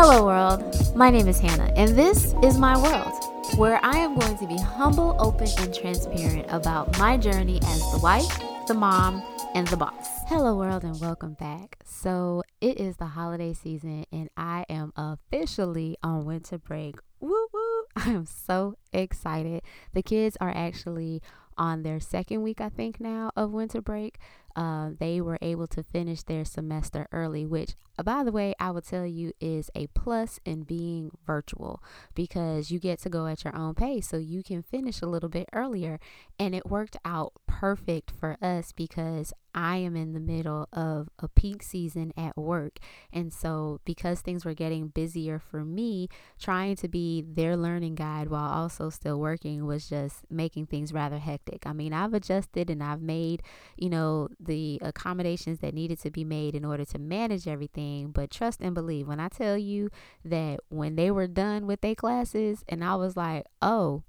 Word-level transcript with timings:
Hello, 0.00 0.24
world. 0.24 0.94
My 0.94 1.10
name 1.10 1.26
is 1.26 1.40
Hannah, 1.40 1.72
and 1.74 1.98
this 1.98 2.32
is 2.40 2.56
my 2.56 2.80
world, 2.80 3.58
where 3.58 3.80
I 3.82 3.98
am 3.98 4.16
going 4.16 4.38
to 4.38 4.46
be 4.46 4.56
humble, 4.56 5.16
open, 5.18 5.48
and 5.58 5.74
transparent 5.74 6.46
about 6.50 6.96
my 7.00 7.16
journey 7.16 7.58
as 7.64 7.80
the 7.90 7.98
wife, 8.00 8.38
the 8.68 8.74
mom, 8.74 9.24
and 9.56 9.66
the 9.66 9.76
boss. 9.76 10.08
Hello, 10.28 10.54
world, 10.54 10.84
and 10.84 11.00
welcome 11.00 11.32
back. 11.32 11.78
So, 11.84 12.44
it 12.60 12.78
is 12.78 12.98
the 12.98 13.06
holiday 13.06 13.52
season, 13.52 14.06
and 14.12 14.30
I 14.36 14.64
am 14.68 14.92
officially 14.94 15.96
on 16.00 16.24
winter 16.24 16.58
break. 16.58 17.00
Woo 17.18 17.48
woo! 17.52 17.82
I 17.96 18.10
am 18.10 18.24
so 18.24 18.76
excited. 18.92 19.62
The 19.94 20.02
kids 20.04 20.36
are 20.40 20.52
actually 20.54 21.22
on 21.56 21.82
their 21.82 21.98
second 21.98 22.42
week, 22.42 22.60
I 22.60 22.68
think, 22.68 23.00
now 23.00 23.32
of 23.34 23.50
winter 23.50 23.80
break 23.80 24.20
uh, 24.56 24.90
they 24.98 25.20
were 25.20 25.38
able 25.40 25.66
to 25.68 25.82
finish 25.82 26.22
their 26.22 26.44
semester 26.44 27.06
early, 27.12 27.46
which, 27.46 27.74
uh, 27.98 28.02
by 28.02 28.24
the 28.24 28.32
way, 28.32 28.54
I 28.58 28.70
would 28.70 28.84
tell 28.84 29.06
you 29.06 29.32
is 29.40 29.70
a 29.74 29.86
plus 29.88 30.40
in 30.44 30.62
being 30.62 31.10
virtual 31.26 31.82
because 32.14 32.70
you 32.70 32.78
get 32.78 32.98
to 33.00 33.10
go 33.10 33.26
at 33.26 33.44
your 33.44 33.54
own 33.56 33.74
pace. 33.74 34.08
So 34.08 34.16
you 34.16 34.42
can 34.42 34.62
finish 34.62 35.00
a 35.00 35.06
little 35.06 35.28
bit 35.28 35.48
earlier. 35.52 36.00
And 36.38 36.54
it 36.54 36.66
worked 36.66 36.96
out 37.04 37.32
perfect 37.46 38.10
for 38.10 38.36
us 38.42 38.72
because 38.72 39.32
I 39.54 39.78
am 39.78 39.96
in 39.96 40.12
the 40.12 40.20
middle 40.20 40.68
of 40.72 41.08
a 41.18 41.26
peak 41.26 41.62
season 41.62 42.12
at 42.16 42.36
work. 42.36 42.78
And 43.12 43.32
so, 43.32 43.80
because 43.84 44.20
things 44.20 44.44
were 44.44 44.54
getting 44.54 44.88
busier 44.88 45.38
for 45.38 45.64
me, 45.64 46.08
trying 46.38 46.76
to 46.76 46.88
be 46.88 47.22
their 47.26 47.56
learning 47.56 47.96
guide 47.96 48.28
while 48.28 48.50
also 48.50 48.90
still 48.90 49.18
working 49.18 49.66
was 49.66 49.88
just 49.88 50.30
making 50.30 50.66
things 50.66 50.92
rather 50.92 51.18
hectic. 51.18 51.66
I 51.66 51.72
mean, 51.72 51.92
I've 51.92 52.14
adjusted 52.14 52.70
and 52.70 52.82
I've 52.82 53.02
made, 53.02 53.42
you 53.76 53.88
know, 53.90 54.28
the 54.40 54.78
accommodations 54.82 55.58
that 55.60 55.74
needed 55.74 56.00
to 56.00 56.10
be 56.10 56.24
made 56.24 56.54
in 56.54 56.64
order 56.64 56.84
to 56.84 56.98
manage 56.98 57.48
everything. 57.48 58.10
But 58.10 58.30
trust 58.30 58.60
and 58.60 58.74
believe 58.74 59.08
when 59.08 59.20
I 59.20 59.28
tell 59.28 59.58
you 59.58 59.90
that 60.24 60.60
when 60.68 60.96
they 60.96 61.10
were 61.10 61.26
done 61.26 61.66
with 61.66 61.80
their 61.80 61.94
classes, 61.94 62.64
and 62.68 62.84
I 62.84 62.96
was 62.96 63.16
like, 63.16 63.46
oh, 63.60 64.02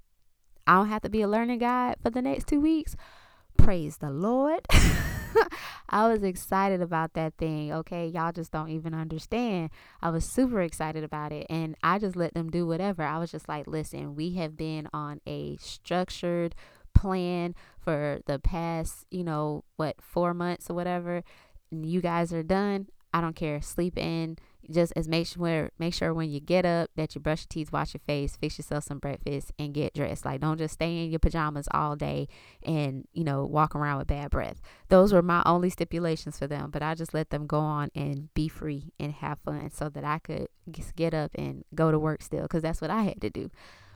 I 0.66 0.74
don't 0.74 0.88
have 0.88 1.02
to 1.02 1.10
be 1.10 1.22
a 1.22 1.28
learning 1.28 1.58
guide 1.58 1.96
for 2.02 2.10
the 2.10 2.22
next 2.22 2.46
two 2.46 2.60
weeks. 2.60 2.96
Praise 3.56 3.98
the 3.98 4.10
Lord. 4.10 4.60
I 5.88 6.08
was 6.08 6.22
excited 6.22 6.80
about 6.80 7.14
that 7.14 7.34
thing. 7.36 7.72
Okay. 7.72 8.06
Y'all 8.06 8.32
just 8.32 8.52
don't 8.52 8.70
even 8.70 8.94
understand. 8.94 9.70
I 10.00 10.10
was 10.10 10.24
super 10.24 10.62
excited 10.62 11.04
about 11.04 11.32
it. 11.32 11.46
And 11.50 11.76
I 11.82 11.98
just 11.98 12.16
let 12.16 12.34
them 12.34 12.50
do 12.50 12.66
whatever. 12.66 13.02
I 13.02 13.18
was 13.18 13.32
just 13.32 13.48
like, 13.48 13.66
listen, 13.66 14.14
we 14.14 14.34
have 14.34 14.56
been 14.56 14.88
on 14.92 15.20
a 15.26 15.56
structured 15.56 16.54
plan 17.00 17.54
for 17.78 18.20
the 18.26 18.38
past, 18.38 19.06
you 19.10 19.24
know, 19.24 19.64
what, 19.76 19.96
four 20.00 20.34
months 20.34 20.68
or 20.68 20.74
whatever. 20.74 21.24
You 21.70 22.00
guys 22.00 22.32
are 22.32 22.42
done. 22.42 22.88
I 23.12 23.20
don't 23.20 23.36
care. 23.36 23.62
Sleep 23.62 23.98
in. 23.98 24.36
Just 24.70 24.92
as 24.94 25.08
make 25.08 25.26
sure 25.26 25.72
make 25.78 25.94
sure 25.94 26.12
when 26.14 26.30
you 26.30 26.38
get 26.38 26.64
up 26.64 26.90
that 26.94 27.14
you 27.14 27.20
brush 27.20 27.40
your 27.40 27.48
teeth, 27.48 27.72
wash 27.72 27.94
your 27.94 28.02
face, 28.06 28.36
fix 28.36 28.58
yourself 28.58 28.84
some 28.84 28.98
breakfast, 28.98 29.50
and 29.58 29.74
get 29.74 29.94
dressed. 29.94 30.24
Like 30.24 30.42
don't 30.42 30.58
just 30.58 30.74
stay 30.74 31.02
in 31.02 31.10
your 31.10 31.18
pajamas 31.18 31.66
all 31.72 31.96
day 31.96 32.28
and 32.62 33.08
you 33.12 33.24
know 33.24 33.44
walk 33.46 33.74
around 33.74 33.98
with 33.98 34.06
bad 34.06 34.30
breath. 34.30 34.60
Those 34.88 35.12
were 35.12 35.22
my 35.22 35.42
only 35.46 35.70
stipulations 35.70 36.38
for 36.38 36.46
them, 36.46 36.70
but 36.70 36.82
I 36.82 36.94
just 36.94 37.14
let 37.14 37.30
them 37.30 37.46
go 37.46 37.58
on 37.58 37.90
and 37.96 38.32
be 38.34 38.46
free 38.48 38.92
and 39.00 39.12
have 39.14 39.40
fun 39.40 39.70
so 39.70 39.88
that 39.88 40.04
I 40.04 40.18
could 40.18 40.48
get 40.94 41.14
up 41.14 41.32
and 41.34 41.64
go 41.74 41.90
to 41.90 41.98
work 41.98 42.22
still 42.22 42.42
because 42.42 42.62
that's 42.62 42.82
what 42.82 42.90
I 42.90 43.02
had 43.02 43.20
to 43.22 43.30
do. 43.30 43.50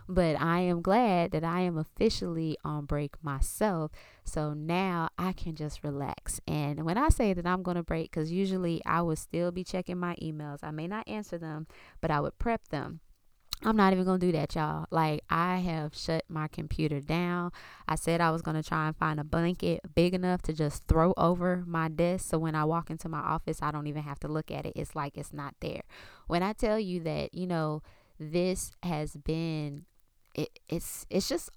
But 0.08 0.40
I 0.40 0.60
am 0.60 0.82
glad 0.82 1.30
that 1.30 1.44
I 1.44 1.60
am 1.60 1.78
officially 1.78 2.56
on 2.64 2.84
break 2.84 3.22
myself. 3.22 3.90
So 4.24 4.52
now 4.52 5.08
I 5.18 5.32
can 5.32 5.54
just 5.54 5.82
relax. 5.82 6.40
And 6.46 6.84
when 6.84 6.98
I 6.98 7.08
say 7.08 7.32
that 7.32 7.46
I'm 7.46 7.62
going 7.62 7.76
to 7.76 7.82
break, 7.82 8.10
because 8.10 8.30
usually 8.30 8.82
I 8.84 9.02
would 9.02 9.18
still 9.18 9.50
be 9.50 9.64
checking 9.64 9.98
my 9.98 10.14
emails, 10.16 10.58
I 10.62 10.70
may 10.70 10.86
not 10.86 11.08
answer 11.08 11.38
them, 11.38 11.66
but 12.00 12.10
I 12.10 12.20
would 12.20 12.38
prep 12.38 12.68
them. 12.68 13.00
I'm 13.62 13.76
not 13.76 13.92
even 13.92 14.04
going 14.04 14.20
to 14.20 14.26
do 14.26 14.32
that, 14.32 14.54
y'all. 14.54 14.86
Like, 14.90 15.22
I 15.30 15.58
have 15.58 15.96
shut 15.96 16.24
my 16.28 16.48
computer 16.48 17.00
down. 17.00 17.50
I 17.88 17.94
said 17.94 18.20
I 18.20 18.30
was 18.30 18.42
going 18.42 18.60
to 18.60 18.68
try 18.68 18.88
and 18.88 18.96
find 18.96 19.18
a 19.18 19.24
blanket 19.24 19.80
big 19.94 20.12
enough 20.12 20.42
to 20.42 20.52
just 20.52 20.86
throw 20.86 21.14
over 21.16 21.64
my 21.66 21.88
desk. 21.88 22.28
So 22.28 22.38
when 22.38 22.54
I 22.54 22.64
walk 22.64 22.90
into 22.90 23.08
my 23.08 23.20
office, 23.20 23.62
I 23.62 23.70
don't 23.70 23.86
even 23.86 24.02
have 24.02 24.20
to 24.20 24.28
look 24.28 24.50
at 24.50 24.66
it. 24.66 24.74
It's 24.76 24.94
like 24.94 25.16
it's 25.16 25.32
not 25.32 25.54
there. 25.60 25.82
When 26.26 26.42
I 26.42 26.52
tell 26.52 26.78
you 26.78 27.00
that, 27.04 27.32
you 27.32 27.46
know, 27.46 27.82
this 28.18 28.72
has 28.82 29.16
been 29.16 29.86
it, 30.34 30.58
it's 30.68 31.06
it's 31.10 31.28
just 31.28 31.50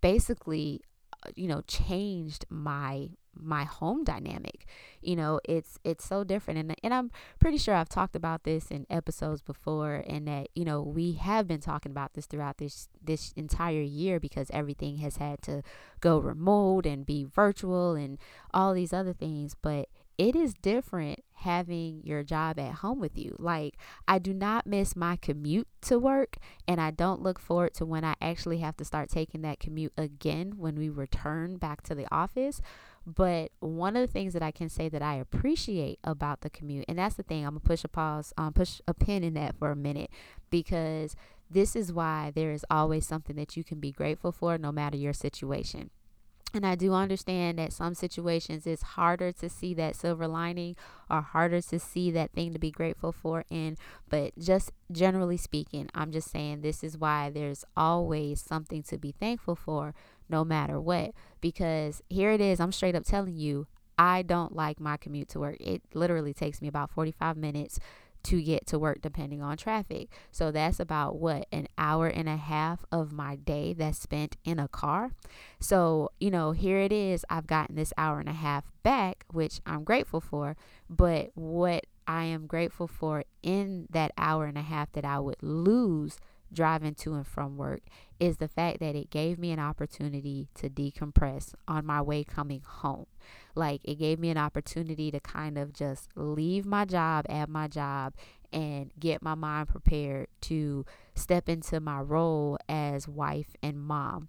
basically 0.00 0.80
uh, 1.26 1.30
you 1.34 1.48
know 1.48 1.62
changed 1.62 2.46
my 2.48 3.10
my 3.34 3.64
home 3.64 4.04
dynamic. 4.04 4.66
You 5.00 5.16
know 5.16 5.40
it's 5.44 5.78
it's 5.84 6.04
so 6.04 6.24
different 6.24 6.60
and 6.60 6.74
and 6.82 6.94
I'm 6.94 7.10
pretty 7.40 7.58
sure 7.58 7.74
I've 7.74 7.88
talked 7.88 8.14
about 8.14 8.44
this 8.44 8.70
in 8.70 8.86
episodes 8.90 9.42
before 9.42 10.04
and 10.06 10.26
that 10.28 10.48
you 10.54 10.64
know 10.64 10.82
we 10.82 11.12
have 11.12 11.48
been 11.48 11.60
talking 11.60 11.90
about 11.92 12.14
this 12.14 12.26
throughout 12.26 12.58
this 12.58 12.88
this 13.02 13.32
entire 13.32 13.82
year 13.82 14.20
because 14.20 14.50
everything 14.52 14.98
has 14.98 15.16
had 15.16 15.42
to 15.42 15.62
go 16.00 16.18
remote 16.18 16.86
and 16.86 17.06
be 17.06 17.24
virtual 17.24 17.94
and 17.94 18.18
all 18.52 18.74
these 18.74 18.92
other 18.92 19.12
things 19.12 19.56
but 19.60 19.88
it 20.22 20.36
is 20.36 20.54
different 20.54 21.24
having 21.34 22.00
your 22.04 22.22
job 22.22 22.56
at 22.56 22.74
home 22.74 23.00
with 23.00 23.18
you. 23.18 23.34
Like, 23.40 23.76
I 24.06 24.20
do 24.20 24.32
not 24.32 24.68
miss 24.68 24.94
my 24.94 25.16
commute 25.16 25.66
to 25.82 25.98
work, 25.98 26.36
and 26.68 26.80
I 26.80 26.92
don't 26.92 27.20
look 27.20 27.40
forward 27.40 27.74
to 27.74 27.84
when 27.84 28.04
I 28.04 28.14
actually 28.20 28.58
have 28.58 28.76
to 28.76 28.84
start 28.84 29.10
taking 29.10 29.42
that 29.42 29.58
commute 29.58 29.92
again 29.96 30.54
when 30.58 30.76
we 30.76 30.88
return 30.88 31.56
back 31.56 31.82
to 31.82 31.94
the 31.96 32.06
office. 32.14 32.60
But 33.04 33.50
one 33.58 33.96
of 33.96 34.06
the 34.06 34.12
things 34.12 34.32
that 34.34 34.44
I 34.44 34.52
can 34.52 34.68
say 34.68 34.88
that 34.90 35.02
I 35.02 35.16
appreciate 35.16 35.98
about 36.04 36.42
the 36.42 36.50
commute, 36.50 36.84
and 36.86 37.00
that's 37.00 37.16
the 37.16 37.24
thing, 37.24 37.44
I'm 37.44 37.54
gonna 37.54 37.60
push 37.60 37.82
a 37.82 37.88
pause, 37.88 38.32
um, 38.38 38.52
push 38.52 38.80
a 38.86 38.94
pin 38.94 39.24
in 39.24 39.34
that 39.34 39.56
for 39.56 39.72
a 39.72 39.76
minute 39.76 40.10
because 40.50 41.16
this 41.50 41.74
is 41.74 41.92
why 41.92 42.30
there 42.32 42.52
is 42.52 42.64
always 42.70 43.08
something 43.08 43.34
that 43.34 43.56
you 43.56 43.64
can 43.64 43.80
be 43.80 43.90
grateful 43.90 44.30
for 44.30 44.56
no 44.56 44.70
matter 44.70 44.96
your 44.96 45.12
situation. 45.12 45.90
And 46.54 46.66
I 46.66 46.74
do 46.74 46.92
understand 46.92 47.58
that 47.58 47.72
some 47.72 47.94
situations 47.94 48.66
it's 48.66 48.82
harder 48.82 49.32
to 49.32 49.48
see 49.48 49.72
that 49.74 49.96
silver 49.96 50.28
lining 50.28 50.76
or 51.10 51.22
harder 51.22 51.62
to 51.62 51.78
see 51.78 52.10
that 52.10 52.32
thing 52.32 52.52
to 52.52 52.58
be 52.58 52.70
grateful 52.70 53.10
for 53.10 53.44
in. 53.48 53.76
But 54.08 54.38
just 54.38 54.70
generally 54.90 55.38
speaking, 55.38 55.88
I'm 55.94 56.12
just 56.12 56.30
saying 56.30 56.60
this 56.60 56.84
is 56.84 56.98
why 56.98 57.30
there's 57.30 57.64
always 57.76 58.40
something 58.42 58.82
to 58.84 58.98
be 58.98 59.12
thankful 59.12 59.56
for 59.56 59.94
no 60.28 60.44
matter 60.44 60.78
what. 60.78 61.12
Because 61.40 62.02
here 62.10 62.32
it 62.32 62.40
is, 62.40 62.60
I'm 62.60 62.72
straight 62.72 62.94
up 62.94 63.04
telling 63.04 63.36
you, 63.36 63.66
I 63.98 64.22
don't 64.22 64.54
like 64.54 64.80
my 64.80 64.96
commute 64.96 65.28
to 65.30 65.40
work. 65.40 65.56
It 65.60 65.82
literally 65.94 66.34
takes 66.34 66.60
me 66.60 66.68
about 66.68 66.90
45 66.90 67.36
minutes 67.36 67.78
to 68.24 68.42
get 68.42 68.66
to 68.66 68.78
work 68.78 69.00
depending 69.00 69.42
on 69.42 69.56
traffic. 69.56 70.08
So 70.30 70.50
that's 70.50 70.80
about 70.80 71.16
what 71.16 71.46
an 71.52 71.68
hour 71.76 72.06
and 72.06 72.28
a 72.28 72.36
half 72.36 72.84
of 72.90 73.12
my 73.12 73.36
day 73.36 73.72
that's 73.72 73.98
spent 73.98 74.36
in 74.44 74.58
a 74.58 74.68
car. 74.68 75.12
So, 75.60 76.10
you 76.20 76.30
know, 76.30 76.52
here 76.52 76.78
it 76.78 76.92
is. 76.92 77.24
I've 77.28 77.46
gotten 77.46 77.76
this 77.76 77.92
hour 77.96 78.20
and 78.20 78.28
a 78.28 78.32
half 78.32 78.64
back, 78.82 79.24
which 79.30 79.60
I'm 79.66 79.84
grateful 79.84 80.20
for. 80.20 80.56
But 80.88 81.30
what 81.34 81.86
I 82.06 82.24
am 82.24 82.46
grateful 82.46 82.86
for 82.86 83.24
in 83.42 83.86
that 83.90 84.12
hour 84.18 84.46
and 84.46 84.58
a 84.58 84.62
half 84.62 84.92
that 84.92 85.04
I 85.04 85.18
would 85.18 85.42
lose 85.42 86.18
driving 86.52 86.94
to 86.94 87.14
and 87.14 87.26
from 87.26 87.56
work 87.56 87.80
is 88.20 88.36
the 88.36 88.48
fact 88.48 88.78
that 88.80 88.94
it 88.94 89.10
gave 89.10 89.38
me 89.38 89.50
an 89.50 89.58
opportunity 89.58 90.48
to 90.54 90.68
decompress 90.68 91.54
on 91.66 91.86
my 91.86 92.00
way 92.00 92.22
coming 92.22 92.62
home. 92.64 93.06
Like 93.54 93.80
it 93.84 93.96
gave 93.96 94.18
me 94.18 94.30
an 94.30 94.38
opportunity 94.38 95.10
to 95.10 95.20
kind 95.20 95.58
of 95.58 95.72
just 95.72 96.08
leave 96.16 96.64
my 96.64 96.84
job 96.84 97.26
at 97.28 97.48
my 97.48 97.68
job 97.68 98.14
and 98.52 98.92
get 98.98 99.22
my 99.22 99.34
mind 99.34 99.68
prepared 99.68 100.28
to 100.42 100.84
step 101.14 101.48
into 101.48 101.80
my 101.80 102.00
role 102.00 102.58
as 102.68 103.08
wife 103.08 103.56
and 103.62 103.80
mom. 103.80 104.28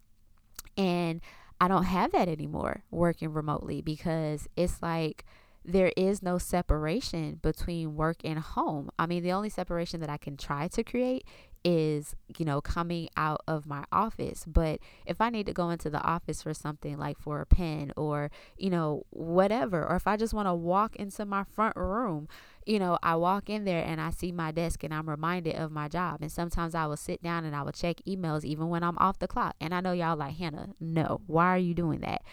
And 0.77 1.21
I 1.59 1.67
don't 1.67 1.83
have 1.83 2.11
that 2.11 2.27
anymore 2.27 2.83
working 2.91 3.31
remotely 3.31 3.81
because 3.81 4.47
it's 4.55 4.81
like 4.81 5.25
there 5.65 5.93
is 5.95 6.21
no 6.21 6.37
separation 6.37 7.39
between 7.41 7.95
work 7.95 8.17
and 8.23 8.39
home. 8.39 8.89
I 8.99 9.05
mean, 9.05 9.23
the 9.23 9.31
only 9.31 9.49
separation 9.49 10.01
that 10.01 10.09
I 10.09 10.17
can 10.17 10.35
try 10.35 10.67
to 10.69 10.83
create 10.83 11.25
is, 11.63 12.15
you 12.37 12.45
know, 12.45 12.61
coming 12.61 13.09
out 13.15 13.41
of 13.47 13.65
my 13.65 13.83
office. 13.91 14.45
But 14.45 14.79
if 15.05 15.21
I 15.21 15.29
need 15.29 15.45
to 15.45 15.53
go 15.53 15.69
into 15.69 15.89
the 15.89 16.01
office 16.01 16.43
for 16.43 16.53
something 16.53 16.97
like 16.97 17.17
for 17.17 17.41
a 17.41 17.45
pen 17.45 17.91
or, 17.95 18.31
you 18.57 18.69
know, 18.69 19.05
whatever, 19.11 19.85
or 19.85 19.95
if 19.95 20.07
I 20.07 20.17
just 20.17 20.33
want 20.33 20.47
to 20.47 20.53
walk 20.53 20.95
into 20.97 21.25
my 21.25 21.43
front 21.43 21.75
room, 21.75 22.27
you 22.65 22.79
know, 22.79 22.97
I 23.03 23.15
walk 23.15 23.49
in 23.49 23.65
there 23.65 23.83
and 23.83 23.99
I 23.99 24.09
see 24.09 24.31
my 24.31 24.51
desk 24.51 24.83
and 24.83 24.93
I'm 24.93 25.09
reminded 25.09 25.55
of 25.55 25.71
my 25.71 25.87
job. 25.87 26.21
And 26.21 26.31
sometimes 26.31 26.75
I 26.75 26.85
will 26.85 26.97
sit 26.97 27.21
down 27.21 27.45
and 27.45 27.55
I 27.55 27.61
will 27.61 27.71
check 27.71 27.97
emails 28.07 28.43
even 28.43 28.69
when 28.69 28.83
I'm 28.83 28.97
off 28.97 29.19
the 29.19 29.27
clock. 29.27 29.55
And 29.59 29.73
I 29.73 29.81
know 29.81 29.93
y'all 29.93 30.17
like, 30.17 30.35
Hannah, 30.35 30.69
no, 30.79 31.21
why 31.27 31.47
are 31.47 31.57
you 31.57 31.73
doing 31.73 32.01
that? 32.01 32.23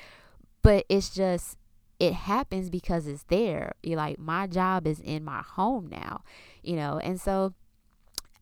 But 0.62 0.86
it's 0.88 1.10
just, 1.10 1.56
it 1.98 2.14
happens 2.14 2.70
because 2.70 3.06
it's 3.06 3.24
there. 3.24 3.74
You're 3.82 3.96
like, 3.96 4.18
my 4.18 4.46
job 4.46 4.86
is 4.86 5.00
in 5.00 5.22
my 5.24 5.42
home 5.42 5.88
now, 5.90 6.22
you 6.62 6.76
know, 6.76 6.98
and 6.98 7.20
so 7.20 7.54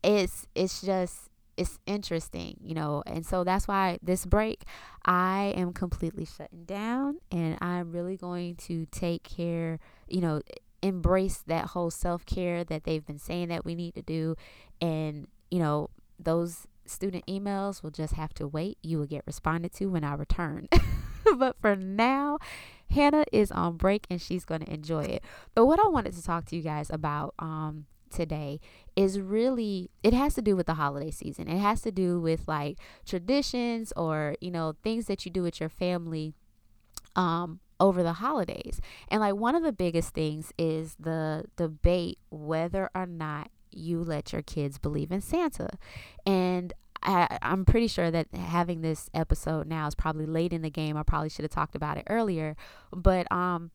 it's 0.03 0.47
it's 0.55 0.81
just 0.81 1.29
it's 1.59 1.77
interesting, 1.85 2.57
you 2.61 2.73
know, 2.73 3.03
and 3.05 3.25
so 3.25 3.43
that's 3.43 3.67
why 3.67 3.99
this 4.01 4.25
break 4.25 4.63
I 5.05 5.53
am 5.57 5.73
completely 5.73 6.23
shutting 6.23 6.63
down 6.63 7.17
and 7.31 7.57
I'm 7.61 7.91
really 7.91 8.15
going 8.15 8.55
to 8.67 8.85
take 8.91 9.23
care, 9.23 9.79
you 10.07 10.21
know, 10.21 10.41
embrace 10.81 11.43
that 11.47 11.65
whole 11.65 11.91
self-care 11.91 12.63
that 12.63 12.85
they've 12.85 13.05
been 13.05 13.19
saying 13.19 13.49
that 13.49 13.65
we 13.65 13.75
need 13.75 13.93
to 13.95 14.01
do 14.01 14.37
and 14.79 15.27
you 15.51 15.59
know 15.59 15.89
those 16.17 16.65
student 16.85 17.25
emails 17.27 17.83
will 17.83 17.91
just 17.91 18.13
have 18.13 18.33
to 18.35 18.47
wait. 18.47 18.77
You 18.81 18.97
will 18.97 19.05
get 19.05 19.23
responded 19.27 19.73
to 19.73 19.87
when 19.87 20.03
i 20.03 20.13
return. 20.13 20.69
But 21.37 21.57
for 21.61 21.75
now 21.75 22.39
hannah 22.89 23.25
is 23.31 23.51
on 23.51 23.75
break 23.75 24.07
and 24.09 24.19
she's 24.21 24.45
going 24.45 24.61
to 24.61 24.73
enjoy 24.73 25.03
it. 25.03 25.23
But 25.53 25.65
what 25.65 25.79
i 25.79 25.87
wanted 25.89 26.13
to 26.13 26.23
talk 26.23 26.45
to 26.45 26.55
you 26.55 26.61
guys 26.61 26.89
about 26.89 27.33
um 27.37 27.85
today 28.09 28.59
is 28.95 29.19
really 29.19 29.89
it 30.03 30.13
has 30.13 30.33
to 30.33 30.41
do 30.41 30.55
with 30.55 30.65
the 30.65 30.73
holiday 30.73 31.11
season 31.11 31.47
it 31.47 31.59
has 31.59 31.81
to 31.81 31.91
do 31.91 32.19
with 32.19 32.47
like 32.47 32.77
traditions 33.05 33.93
or 33.95 34.35
you 34.41 34.51
know 34.51 34.75
things 34.83 35.05
that 35.05 35.25
you 35.25 35.31
do 35.31 35.43
with 35.43 35.59
your 35.59 35.69
family 35.69 36.33
um 37.15 37.59
over 37.79 38.03
the 38.03 38.13
holidays. 38.13 38.81
And 39.09 39.21
like 39.21 39.35
one 39.35 39.55
of 39.55 39.63
the 39.63 39.71
biggest 39.71 40.13
things 40.13 40.51
is 40.57 40.95
the 40.99 41.45
debate 41.55 42.19
whether 42.29 42.89
or 42.93 43.05
not 43.05 43.49
you 43.71 44.03
let 44.03 44.33
your 44.33 44.41
kids 44.41 44.77
believe 44.77 45.11
in 45.11 45.21
Santa. 45.21 45.69
And 46.25 46.73
I, 47.01 47.37
am 47.41 47.63
pretty 47.63 47.87
sure 47.87 48.11
that 48.11 48.27
having 48.33 48.81
this 48.81 49.09
episode 49.13 49.67
now 49.67 49.87
is 49.87 49.95
probably 49.95 50.25
late 50.25 50.51
in 50.51 50.61
the 50.61 50.69
game. 50.69 50.97
I 50.97 51.03
probably 51.03 51.29
should 51.29 51.43
have 51.43 51.51
talked 51.51 51.75
about 51.75 51.97
it 51.97 52.03
earlier, 52.09 52.57
but 52.91 53.31
um, 53.31 53.71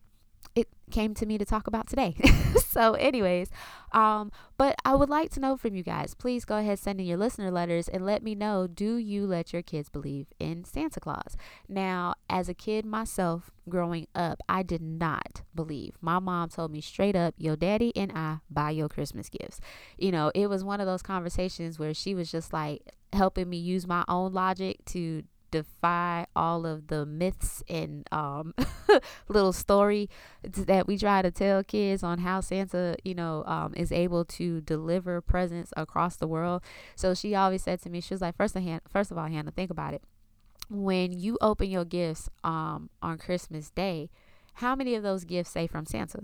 it 0.55 0.67
came 0.91 1.13
to 1.15 1.25
me 1.25 1.37
to 1.37 1.45
talk 1.45 1.67
about 1.67 1.87
today. 1.87 2.15
so, 2.67 2.93
anyways, 2.93 3.49
um, 3.91 4.31
but 4.57 4.75
I 4.85 4.95
would 4.95 5.09
like 5.09 5.31
to 5.31 5.39
know 5.39 5.57
from 5.57 5.75
you 5.75 5.83
guys. 5.83 6.13
Please 6.13 6.45
go 6.45 6.57
ahead, 6.57 6.79
send 6.79 6.99
in 6.99 7.05
your 7.05 7.17
listener 7.17 7.51
letters 7.51 7.87
and 7.87 8.05
let 8.05 8.23
me 8.23 8.35
know 8.35 8.67
do 8.67 8.97
you 8.97 9.25
let 9.25 9.53
your 9.53 9.61
kids 9.61 9.89
believe 9.89 10.27
in 10.39 10.63
Santa 10.63 10.99
Claus? 10.99 11.37
Now, 11.67 12.15
as 12.29 12.49
a 12.49 12.53
kid 12.53 12.85
myself 12.85 13.51
growing 13.67 14.07
up, 14.13 14.41
I 14.47 14.63
did 14.63 14.81
not 14.81 15.41
believe. 15.53 15.95
My 16.01 16.19
mom 16.19 16.49
told 16.49 16.71
me 16.71 16.81
straight 16.81 17.15
up, 17.15 17.33
your 17.37 17.55
daddy 17.55 17.91
and 17.95 18.11
I 18.13 18.39
buy 18.49 18.71
your 18.71 18.89
Christmas 18.89 19.29
gifts. 19.29 19.59
You 19.97 20.11
know, 20.11 20.31
it 20.35 20.47
was 20.47 20.63
one 20.63 20.79
of 20.79 20.87
those 20.87 21.01
conversations 21.01 21.79
where 21.79 21.93
she 21.93 22.13
was 22.13 22.31
just 22.31 22.53
like 22.53 22.93
helping 23.13 23.49
me 23.49 23.57
use 23.57 23.87
my 23.87 24.03
own 24.07 24.33
logic 24.33 24.83
to 24.85 25.23
defy 25.51 26.25
all 26.35 26.65
of 26.65 26.87
the 26.87 27.05
myths 27.05 27.63
and 27.69 28.07
um, 28.11 28.53
little 29.27 29.53
story 29.53 30.09
that 30.43 30.87
we 30.87 30.97
try 30.97 31.21
to 31.21 31.31
tell 31.31 31.63
kids 31.63 32.03
on 32.03 32.19
how 32.19 32.41
Santa, 32.41 32.95
you 33.03 33.15
know, 33.15 33.43
um, 33.45 33.73
is 33.75 33.91
able 33.91 34.25
to 34.25 34.61
deliver 34.61 35.21
presents 35.21 35.71
across 35.77 36.15
the 36.15 36.27
world. 36.27 36.61
So 36.95 37.13
she 37.13 37.35
always 37.35 37.63
said 37.63 37.81
to 37.83 37.89
me, 37.89 38.01
she 38.01 38.13
was 38.13 38.21
like, 38.21 38.35
first 38.35 38.55
of, 38.55 38.63
hand, 38.63 38.81
first 38.89 39.11
of 39.11 39.17
all, 39.17 39.27
Hannah, 39.27 39.51
think 39.51 39.71
about 39.71 39.93
it. 39.93 40.03
When 40.69 41.11
you 41.11 41.37
open 41.41 41.69
your 41.69 41.85
gifts 41.85 42.29
um, 42.43 42.89
on 43.01 43.17
Christmas 43.17 43.69
Day, 43.69 44.09
how 44.55 44.75
many 44.75 44.95
of 44.95 45.03
those 45.03 45.25
gifts 45.25 45.51
say 45.51 45.67
from 45.67 45.85
Santa? 45.85 46.23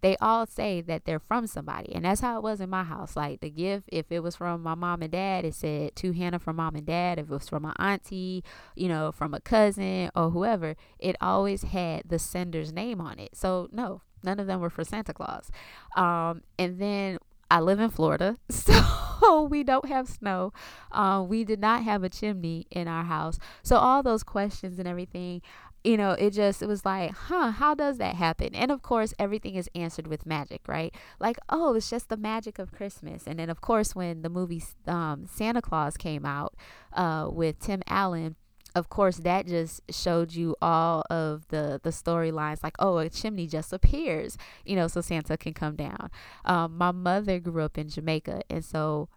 They 0.00 0.16
all 0.20 0.46
say 0.46 0.80
that 0.82 1.04
they're 1.04 1.18
from 1.18 1.46
somebody. 1.46 1.94
And 1.94 2.04
that's 2.04 2.20
how 2.20 2.36
it 2.36 2.42
was 2.42 2.60
in 2.60 2.70
my 2.70 2.84
house. 2.84 3.16
Like 3.16 3.40
the 3.40 3.50
gift, 3.50 3.88
if 3.92 4.10
it 4.10 4.20
was 4.20 4.36
from 4.36 4.62
my 4.62 4.74
mom 4.74 5.02
and 5.02 5.12
dad, 5.12 5.44
it 5.44 5.54
said 5.54 5.96
to 5.96 6.12
Hannah 6.12 6.38
from 6.38 6.56
mom 6.56 6.76
and 6.76 6.86
dad. 6.86 7.18
If 7.18 7.26
it 7.26 7.34
was 7.34 7.48
from 7.48 7.62
my 7.62 7.74
auntie, 7.78 8.42
you 8.74 8.88
know, 8.88 9.12
from 9.12 9.34
a 9.34 9.40
cousin 9.40 10.10
or 10.14 10.30
whoever, 10.30 10.76
it 10.98 11.16
always 11.20 11.62
had 11.62 12.04
the 12.06 12.18
sender's 12.18 12.72
name 12.72 13.00
on 13.00 13.18
it. 13.18 13.36
So 13.36 13.68
no, 13.72 14.02
none 14.22 14.40
of 14.40 14.46
them 14.46 14.60
were 14.60 14.70
for 14.70 14.84
Santa 14.84 15.12
Claus. 15.12 15.50
Um, 15.96 16.42
and 16.58 16.78
then 16.78 17.18
I 17.50 17.58
live 17.60 17.80
in 17.80 17.90
Florida, 17.90 18.36
so 18.48 19.42
we 19.50 19.64
don't 19.64 19.86
have 19.86 20.08
snow. 20.08 20.52
Um, 20.92 21.28
we 21.28 21.42
did 21.42 21.58
not 21.58 21.82
have 21.82 22.04
a 22.04 22.08
chimney 22.08 22.66
in 22.70 22.86
our 22.86 23.02
house. 23.02 23.38
So 23.62 23.76
all 23.76 24.02
those 24.02 24.22
questions 24.22 24.78
and 24.78 24.86
everything, 24.86 25.42
you 25.84 25.96
know, 25.96 26.12
it 26.12 26.30
just 26.30 26.62
it 26.62 26.68
was 26.68 26.84
like, 26.84 27.12
huh, 27.12 27.52
how 27.52 27.74
does 27.74 27.98
that 27.98 28.14
happen? 28.16 28.54
And 28.54 28.70
of 28.70 28.82
course, 28.82 29.14
everything 29.18 29.54
is 29.54 29.68
answered 29.74 30.06
with 30.06 30.26
magic, 30.26 30.62
right? 30.68 30.94
Like, 31.18 31.38
oh, 31.48 31.74
it's 31.74 31.88
just 31.88 32.08
the 32.08 32.16
magic 32.16 32.58
of 32.58 32.72
Christmas. 32.72 33.24
And 33.26 33.38
then 33.38 33.48
of 33.48 33.60
course, 33.60 33.94
when 33.94 34.22
the 34.22 34.28
movie 34.28 34.62
um, 34.86 35.26
Santa 35.26 35.62
Clause 35.62 35.96
came 35.96 36.26
out 36.26 36.54
uh, 36.92 37.28
with 37.30 37.58
Tim 37.60 37.82
Allen, 37.86 38.36
of 38.74 38.88
course 38.88 39.16
that 39.18 39.46
just 39.46 39.80
showed 39.90 40.32
you 40.32 40.54
all 40.62 41.04
of 41.10 41.46
the 41.48 41.80
the 41.82 41.90
storylines 41.90 42.62
like 42.62 42.76
oh 42.78 42.98
a 42.98 43.08
chimney 43.08 43.46
just 43.46 43.72
appears 43.72 44.38
you 44.64 44.76
know 44.76 44.86
so 44.86 45.00
santa 45.00 45.36
can 45.36 45.52
come 45.52 45.74
down 45.74 46.08
um, 46.44 46.78
my 46.78 46.92
mother 46.92 47.40
grew 47.40 47.64
up 47.64 47.76
in 47.76 47.88
jamaica 47.88 48.42
and 48.48 48.64
so 48.64 49.08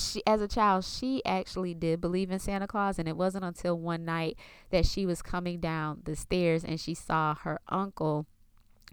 she 0.00 0.22
as 0.26 0.40
a 0.40 0.48
child 0.48 0.84
she 0.84 1.22
actually 1.24 1.74
did 1.74 2.00
believe 2.00 2.30
in 2.30 2.38
Santa 2.38 2.66
Claus 2.66 2.98
and 2.98 3.08
it 3.08 3.16
wasn't 3.16 3.44
until 3.44 3.78
one 3.78 4.04
night 4.04 4.36
that 4.70 4.86
she 4.86 5.06
was 5.06 5.22
coming 5.22 5.60
down 5.60 6.00
the 6.04 6.16
stairs 6.16 6.64
and 6.64 6.80
she 6.80 6.94
saw 6.94 7.34
her 7.34 7.60
uncle 7.68 8.26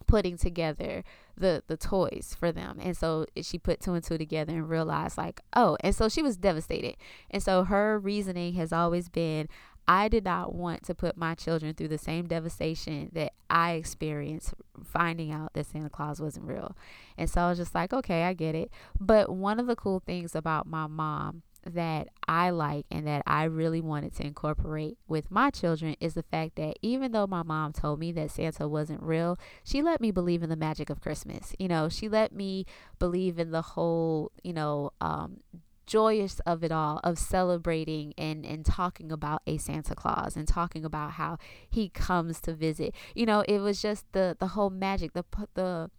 putting 0.05 0.37
together 0.37 1.03
the 1.35 1.63
the 1.67 1.77
toys 1.77 2.35
for 2.39 2.51
them. 2.51 2.77
And 2.81 2.95
so 2.95 3.25
eh, 3.35 3.41
she 3.41 3.57
put 3.57 3.81
two 3.81 3.93
and 3.93 4.03
two 4.03 4.17
together 4.17 4.53
and 4.53 4.69
realized 4.69 5.17
like 5.17 5.41
oh 5.55 5.77
and 5.81 5.95
so 5.95 6.09
she 6.09 6.21
was 6.21 6.37
devastated. 6.37 6.95
And 7.29 7.41
so 7.41 7.63
her 7.63 7.99
reasoning 7.99 8.53
has 8.55 8.71
always 8.73 9.09
been 9.09 9.47
I 9.87 10.09
did 10.09 10.25
not 10.25 10.53
want 10.53 10.83
to 10.83 10.95
put 10.95 11.15
my 11.17 11.33
children 11.33 11.73
through 11.73 11.87
the 11.87 11.97
same 11.97 12.27
devastation 12.27 13.09
that 13.13 13.33
I 13.49 13.73
experienced 13.73 14.53
finding 14.83 15.31
out 15.31 15.53
that 15.53 15.65
Santa 15.65 15.89
Claus 15.89 16.19
wasn't 16.19 16.45
real. 16.45 16.75
And 17.17 17.29
so 17.29 17.41
I 17.41 17.49
was 17.49 17.57
just 17.57 17.73
like, 17.73 17.93
okay, 17.93 18.23
I 18.23 18.33
get 18.33 18.53
it. 18.53 18.69
But 18.99 19.29
one 19.29 19.59
of 19.59 19.67
the 19.67 19.75
cool 19.75 20.01
things 20.05 20.35
about 20.35 20.67
my 20.67 20.87
mom 20.87 21.43
that 21.73 22.07
I 22.27 22.49
like 22.49 22.85
and 22.91 23.07
that 23.07 23.23
I 23.25 23.43
really 23.43 23.81
wanted 23.81 24.15
to 24.15 24.25
incorporate 24.25 24.97
with 25.07 25.31
my 25.31 25.49
children 25.49 25.95
is 25.99 26.13
the 26.13 26.23
fact 26.23 26.55
that 26.55 26.77
even 26.81 27.11
though 27.11 27.27
my 27.27 27.43
mom 27.43 27.73
told 27.73 27.99
me 27.99 28.11
that 28.13 28.31
Santa 28.31 28.67
wasn't 28.67 29.03
real, 29.03 29.37
she 29.63 29.81
let 29.81 30.01
me 30.01 30.11
believe 30.11 30.43
in 30.43 30.49
the 30.49 30.55
magic 30.55 30.89
of 30.89 31.01
Christmas. 31.01 31.53
You 31.59 31.67
know, 31.67 31.89
she 31.89 32.09
let 32.09 32.33
me 32.33 32.65
believe 32.99 33.39
in 33.39 33.51
the 33.51 33.61
whole, 33.61 34.31
you 34.43 34.53
know, 34.53 34.91
um, 35.01 35.41
joyous 35.87 36.39
of 36.41 36.63
it 36.63 36.71
all 36.71 36.99
of 37.03 37.17
celebrating 37.17 38.13
and 38.17 38.45
and 38.45 38.65
talking 38.65 39.11
about 39.11 39.41
a 39.47 39.57
Santa 39.57 39.95
Claus 39.95 40.35
and 40.35 40.47
talking 40.47 40.85
about 40.85 41.11
how 41.11 41.37
he 41.69 41.89
comes 41.89 42.39
to 42.41 42.53
visit. 42.53 42.93
You 43.15 43.25
know, 43.25 43.43
it 43.47 43.59
was 43.59 43.81
just 43.81 44.05
the 44.11 44.35
the 44.39 44.47
whole 44.47 44.69
magic, 44.69 45.13
the 45.13 45.25
the 45.55 45.89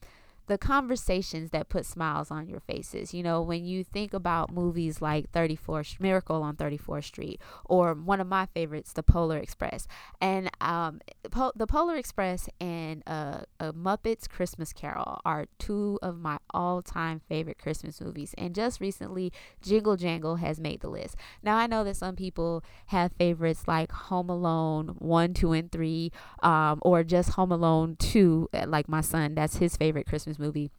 the 0.49 0.59
conversations 0.59 1.51
that 1.51 1.69
put 1.69 1.85
smiles 1.85 2.31
on 2.31 2.49
your 2.49 2.61
faces. 2.61 3.13
You 3.15 3.23
know, 3.23 3.43
when 3.43 3.65
you 3.65 3.85
think 3.85 4.15
about 4.15 4.53
movies 4.53 5.01
like 5.01 5.31
34th 5.33 6.01
Miracle 6.01 6.43
on 6.43 6.57
34th 6.57 7.05
Street 7.05 7.41
or 7.67 7.95
one 7.95 8.21
of 8.21 8.27
my 8.27 8.47
favorites, 8.47 8.93
The 8.95 9.03
Polar 9.03 9.37
Express. 9.37 9.87
And 10.21 10.51
um, 10.61 11.01
The 11.23 11.67
Polar 11.67 11.97
Express 11.97 12.49
and 12.61 13.03
uh, 13.07 13.41
a 13.61 13.73
Muppets 13.73 14.29
Christmas 14.29 14.73
Carol 14.73 15.21
are 15.25 15.47
two 15.59 15.99
of 16.03 16.19
my 16.19 16.39
all-time 16.53 17.21
favorite 17.29 17.59
Christmas 17.59 18.01
movies. 18.01 18.35
And 18.39 18.55
just 18.55 18.81
recently, 18.81 19.33
Jingle 19.63 19.97
Jangle 19.97 20.37
has 20.37 20.59
made 20.59 20.81
the 20.81 20.89
list. 20.89 21.17
Now, 21.43 21.57
I 21.57 21.67
know 21.67 21.85
that 21.85 21.97
some 21.97 22.17
people 22.17 22.65
have 22.87 23.13
favorites 23.13 23.69
like 23.69 23.93
Home 23.93 24.31
Alone 24.31 24.97
1, 24.99 25.35
2, 25.35 25.53
and 25.53 25.71
3 25.71 26.11
um, 26.43 26.79
or 26.83 27.05
just 27.05 27.31
Home 27.31 27.53
Alone 27.53 27.97
2, 27.97 28.49
like 28.67 28.89
my 28.89 29.03
son, 29.03 29.35
that's 29.35 29.59
his 29.59 29.77
favorite 29.77 30.07
Christmas 30.07 30.38
movie 30.39 30.71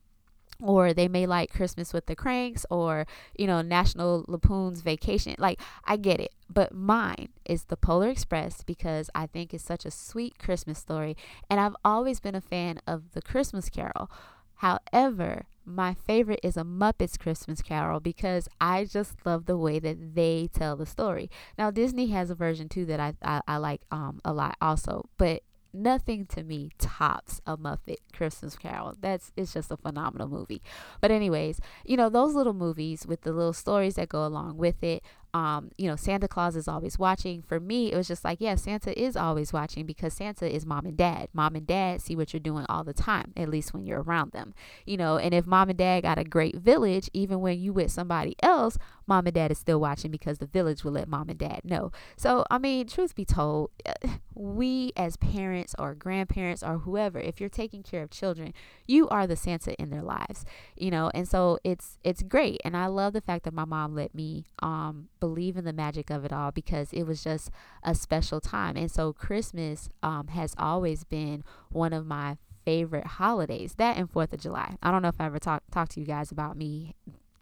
or 0.62 0.94
they 0.94 1.08
may 1.08 1.26
like 1.26 1.54
Christmas 1.54 1.94
with 1.94 2.06
the 2.08 2.16
Cranks 2.16 2.66
or 2.70 3.08
you 3.38 3.48
know 3.48 3.62
National 3.62 4.26
Lampoon's 4.28 4.82
Vacation. 4.82 5.36
Like 5.38 5.60
I 5.86 5.98
get 5.98 6.20
it, 6.20 6.34
but 6.50 6.74
mine 6.74 7.30
is 7.46 7.66
the 7.66 7.78
Polar 7.78 8.10
Express 8.10 8.64
because 8.64 9.10
I 9.16 9.26
think 9.28 9.54
it's 9.54 9.64
such 9.64 9.86
a 9.86 9.92
sweet 9.92 10.38
Christmas 10.38 10.80
story, 10.80 11.16
and 11.50 11.60
I've 11.60 11.76
always 11.86 12.20
been 12.20 12.36
a 12.36 12.42
fan 12.42 12.80
of 12.86 13.12
the 13.14 13.22
Christmas 13.22 13.70
Carol. 13.70 14.12
However, 14.56 15.46
my 15.66 15.94
favorite 15.94 16.42
is 16.44 16.58
a 16.58 16.64
Muppets 16.64 17.18
Christmas 17.18 17.62
Carol 17.62 18.00
because 18.02 18.50
I 18.60 18.84
just 18.84 19.26
love 19.26 19.46
the 19.46 19.58
way 19.58 19.80
that 19.80 20.16
they 20.16 20.50
tell 20.52 20.76
the 20.76 20.86
story. 20.86 21.30
Now 21.58 21.72
Disney 21.72 22.08
has 22.08 22.30
a 22.30 22.36
version 22.36 22.68
too 22.68 22.86
that 22.86 23.00
I 23.00 23.14
I, 23.24 23.42
I 23.48 23.58
like 23.58 23.82
um 23.92 24.20
a 24.26 24.34
lot 24.34 24.58
also, 24.62 25.10
but 25.18 25.44
nothing 25.74 26.26
to 26.28 26.44
me 26.44 26.72
tops 26.78 27.42
a 27.46 27.58
Muppet 27.58 27.98
Christmas 28.14 28.56
Carol. 28.56 28.96
That's 29.00 29.32
it's 29.36 29.54
just 29.54 29.72
a 29.72 29.78
phenomenal 29.78 30.28
movie. 30.28 30.62
But 31.02 31.12
anyways, 31.12 31.60
you 31.86 31.98
know, 31.98 32.10
those 32.10 32.34
little 32.36 32.54
movies 32.54 33.06
with 33.08 33.22
the 33.22 33.32
little 33.32 33.54
stories 33.54 33.96
that 33.96 34.10
go 34.10 34.26
along 34.26 34.58
with 34.58 34.84
it, 34.84 35.04
um, 35.34 35.72
you 35.78 35.88
know, 35.88 35.96
Santa 35.96 36.28
Claus 36.28 36.56
is 36.56 36.68
always 36.68 36.98
watching. 36.98 37.42
For 37.42 37.60
me, 37.60 37.92
it 37.92 37.96
was 37.96 38.08
just 38.08 38.24
like, 38.24 38.40
yeah, 38.42 38.56
Santa 38.56 39.00
is 39.00 39.16
always 39.16 39.54
watching 39.54 39.86
because 39.86 40.14
Santa 40.14 40.52
is 40.54 40.66
mom 40.66 40.86
and 40.86 40.98
dad. 40.98 41.30
Mom 41.34 41.56
and 41.56 41.68
dad 41.68 42.02
see 42.02 42.16
what 42.16 42.34
you're 42.34 42.40
doing 42.40 42.66
all 42.68 42.84
the 42.84 42.94
time, 42.94 43.34
at 43.38 43.50
least 43.50 43.74
when 43.74 43.86
you're 43.86 44.02
around 44.02 44.32
them. 44.32 44.54
You 44.86 44.98
know, 44.98 45.18
and 45.18 45.34
if 45.34 45.46
mom 45.46 45.70
and 45.70 45.78
dad 45.78 46.02
got 46.02 46.18
a 46.18 46.24
great 46.24 46.56
village, 46.56 47.10
even 47.14 47.42
when 47.42 47.60
you 47.60 47.74
with 47.74 47.92
somebody 47.92 48.36
else, 48.42 48.78
mom 49.06 49.28
and 49.28 49.36
dad 49.36 49.52
is 49.52 49.60
still 49.60 49.80
watching 49.80 50.12
because 50.12 50.40
the 50.40 50.46
village 50.46 50.84
will 50.84 50.94
let 50.94 51.08
mom 51.08 51.30
and 51.30 51.38
dad 51.38 51.62
know. 51.64 51.92
So, 52.16 52.46
I 52.50 52.58
mean, 52.58 52.88
truth 52.88 53.16
be 53.16 53.26
told, 53.26 53.72
we 54.34 54.94
as 54.96 55.18
parents 55.18 55.76
or 55.78 55.94
grandparents 55.94 56.64
or 56.64 56.80
whoever, 56.80 57.20
if 57.20 57.40
you're 57.40 57.50
taking 57.50 57.84
care 57.84 58.02
of 58.02 58.10
children, 58.10 58.54
you 58.88 59.08
are 59.10 59.28
the 59.28 59.36
Santa 59.36 59.80
in 59.80 59.90
their 59.90 60.02
lives. 60.02 60.46
You 60.76 60.92
know, 60.92 61.12
and 61.14 61.28
so 61.28 61.60
it's 61.64 61.98
it's 62.04 62.24
great. 62.24 62.62
And 62.64 62.76
I 62.76 62.88
love 62.88 63.14
the 63.14 63.22
fact 63.22 63.44
that 63.46 63.54
my 63.54 63.66
mom 63.66 63.96
let 63.96 64.16
me 64.16 64.46
um 64.60 65.10
believe 65.20 65.58
in 65.58 65.66
the 65.66 65.74
magic 65.74 66.10
of 66.10 66.26
it 66.26 66.34
all 66.34 66.52
because 66.52 66.92
it 66.94 67.04
was 67.04 67.24
just 67.24 67.52
a 67.84 67.96
special 67.96 68.40
time. 68.40 68.76
And 68.78 68.92
so 68.92 69.14
Christmas 69.14 69.90
um, 70.02 70.28
has 70.28 70.56
always 70.58 71.04
been 71.04 71.44
one 71.70 71.94
of 71.94 72.06
my 72.06 72.38
favorite 72.66 73.06
holidays. 73.06 73.76
That 73.78 73.98
and 73.98 74.10
Fourth 74.10 74.34
of 74.34 74.40
July. 74.40 74.76
I 74.82 74.92
don't 74.92 75.02
know 75.02 75.08
if 75.10 75.20
I 75.20 75.26
ever 75.26 75.40
talked 75.40 75.72
talk 75.72 75.90
to 75.90 76.00
you 76.00 76.06
guys 76.06 76.32
about 76.32 76.58
me 76.58 76.96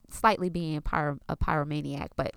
slightly 0.09 0.49
being 0.49 0.81
pyro, 0.81 1.19
a 1.27 1.35
pyromaniac, 1.35 2.09
but 2.15 2.35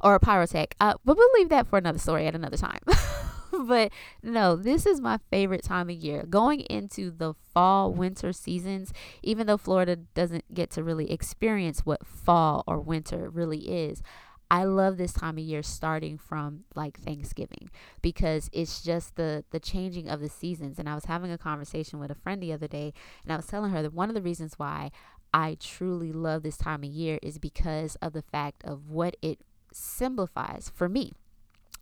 or 0.00 0.14
a 0.14 0.20
pyrotech. 0.20 0.72
Uh, 0.80 0.94
but 1.04 1.16
we'll 1.16 1.30
leave 1.34 1.48
that 1.48 1.66
for 1.66 1.78
another 1.78 1.98
story 1.98 2.26
at 2.26 2.34
another 2.34 2.56
time. 2.56 2.80
but 3.66 3.90
no, 4.22 4.56
this 4.56 4.86
is 4.86 5.00
my 5.00 5.18
favorite 5.30 5.62
time 5.62 5.88
of 5.88 5.96
year. 5.96 6.24
Going 6.28 6.60
into 6.60 7.10
the 7.10 7.34
fall 7.54 7.92
winter 7.92 8.32
seasons, 8.32 8.92
even 9.22 9.46
though 9.46 9.56
Florida 9.56 9.96
doesn't 9.96 10.52
get 10.52 10.70
to 10.70 10.82
really 10.82 11.10
experience 11.10 11.80
what 11.80 12.06
fall 12.06 12.64
or 12.66 12.80
winter 12.80 13.30
really 13.30 13.68
is, 13.68 14.02
I 14.50 14.64
love 14.64 14.96
this 14.96 15.12
time 15.12 15.38
of 15.38 15.44
year 15.44 15.62
starting 15.62 16.18
from 16.18 16.64
like 16.74 17.00
Thanksgiving 17.00 17.70
because 18.00 18.48
it's 18.52 18.82
just 18.82 19.16
the 19.16 19.44
the 19.50 19.60
changing 19.60 20.08
of 20.08 20.20
the 20.20 20.28
seasons 20.28 20.78
and 20.78 20.88
I 20.88 20.94
was 20.94 21.06
having 21.06 21.32
a 21.32 21.38
conversation 21.38 21.98
with 21.98 22.10
a 22.10 22.14
friend 22.14 22.42
the 22.42 22.52
other 22.52 22.68
day 22.68 22.92
and 23.24 23.32
I 23.32 23.36
was 23.36 23.46
telling 23.46 23.72
her 23.72 23.82
that 23.82 23.92
one 23.92 24.08
of 24.08 24.14
the 24.14 24.22
reasons 24.22 24.54
why 24.56 24.90
I 25.34 25.56
truly 25.58 26.12
love 26.12 26.42
this 26.42 26.56
time 26.56 26.84
of 26.84 26.90
year 26.90 27.18
is 27.22 27.38
because 27.38 27.96
of 27.96 28.12
the 28.12 28.22
fact 28.22 28.64
of 28.64 28.88
what 28.88 29.16
it 29.20 29.40
simplifies 29.72 30.70
for 30.74 30.88
me 30.88 31.12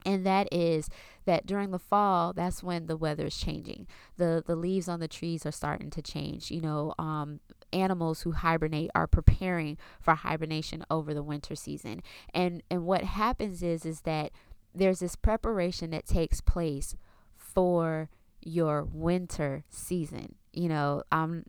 and 0.04 0.24
that 0.26 0.48
is 0.52 0.88
that 1.24 1.46
during 1.46 1.70
the 1.70 1.78
fall 1.78 2.32
that's 2.32 2.62
when 2.62 2.86
the 2.86 2.96
weather 2.96 3.26
is 3.26 3.36
changing. 3.36 3.86
The 4.16 4.42
the 4.46 4.56
leaves 4.56 4.88
on 4.88 5.00
the 5.00 5.08
trees 5.08 5.46
are 5.46 5.52
starting 5.52 5.90
to 5.90 6.02
change 6.02 6.50
you 6.50 6.60
know 6.60 6.94
um, 6.98 7.40
animals 7.74 8.22
who 8.22 8.32
hibernate 8.32 8.90
are 8.94 9.06
preparing 9.06 9.76
for 10.00 10.14
hibernation 10.14 10.84
over 10.90 11.12
the 11.12 11.22
winter 11.22 11.54
season 11.54 12.02
and 12.32 12.62
and 12.70 12.84
what 12.84 13.02
happens 13.02 13.62
is 13.62 13.84
is 13.84 14.02
that 14.02 14.30
there's 14.74 15.00
this 15.00 15.16
preparation 15.16 15.90
that 15.90 16.06
takes 16.06 16.40
place 16.40 16.96
for 17.36 18.08
your 18.40 18.84
winter 18.84 19.64
season 19.68 20.34
you 20.52 20.68
know 20.68 21.02
um 21.12 21.44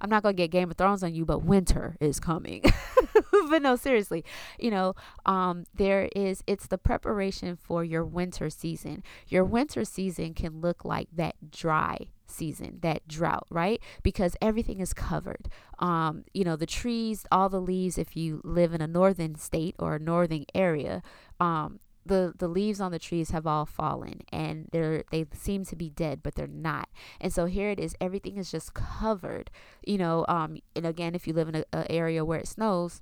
I'm 0.00 0.10
not 0.10 0.22
gonna 0.22 0.34
get 0.34 0.50
Game 0.50 0.70
of 0.70 0.76
Thrones 0.76 1.02
on 1.02 1.14
you, 1.14 1.24
but 1.24 1.44
winter 1.44 1.96
is 2.00 2.20
coming. 2.20 2.62
but 3.48 3.62
no, 3.62 3.76
seriously, 3.76 4.24
you 4.58 4.70
know, 4.70 4.94
um, 5.24 5.64
there 5.74 6.08
is 6.14 6.42
it's 6.46 6.66
the 6.66 6.78
preparation 6.78 7.56
for 7.56 7.84
your 7.84 8.04
winter 8.04 8.50
season. 8.50 9.02
Your 9.28 9.44
winter 9.44 9.84
season 9.84 10.34
can 10.34 10.60
look 10.60 10.84
like 10.84 11.08
that 11.12 11.50
dry 11.50 12.08
season, 12.26 12.78
that 12.82 13.06
drought, 13.08 13.46
right? 13.50 13.80
Because 14.02 14.36
everything 14.40 14.80
is 14.80 14.92
covered. 14.92 15.48
Um, 15.78 16.24
you 16.32 16.44
know, 16.44 16.56
the 16.56 16.66
trees, 16.66 17.26
all 17.30 17.48
the 17.48 17.60
leaves, 17.60 17.98
if 17.98 18.16
you 18.16 18.40
live 18.44 18.74
in 18.74 18.80
a 18.80 18.86
northern 18.86 19.34
state 19.36 19.74
or 19.78 19.96
a 19.96 20.00
northern 20.00 20.46
area, 20.54 21.02
um, 21.40 21.80
the 22.06 22.34
the 22.38 22.48
leaves 22.48 22.80
on 22.80 22.92
the 22.92 22.98
trees 22.98 23.30
have 23.30 23.46
all 23.46 23.64
fallen 23.64 24.20
and 24.30 24.68
they're 24.72 25.04
they 25.10 25.24
seem 25.32 25.64
to 25.64 25.76
be 25.76 25.88
dead 25.88 26.22
but 26.22 26.34
they're 26.34 26.46
not 26.46 26.88
and 27.20 27.32
so 27.32 27.46
here 27.46 27.70
it 27.70 27.80
is 27.80 27.96
everything 28.00 28.36
is 28.36 28.50
just 28.50 28.74
covered 28.74 29.50
you 29.86 29.96
know 29.96 30.24
um 30.28 30.58
and 30.76 30.86
again 30.86 31.14
if 31.14 31.26
you 31.26 31.32
live 31.32 31.48
in 31.48 31.54
an 31.54 31.86
area 31.88 32.24
where 32.24 32.40
it 32.40 32.48
snows 32.48 33.00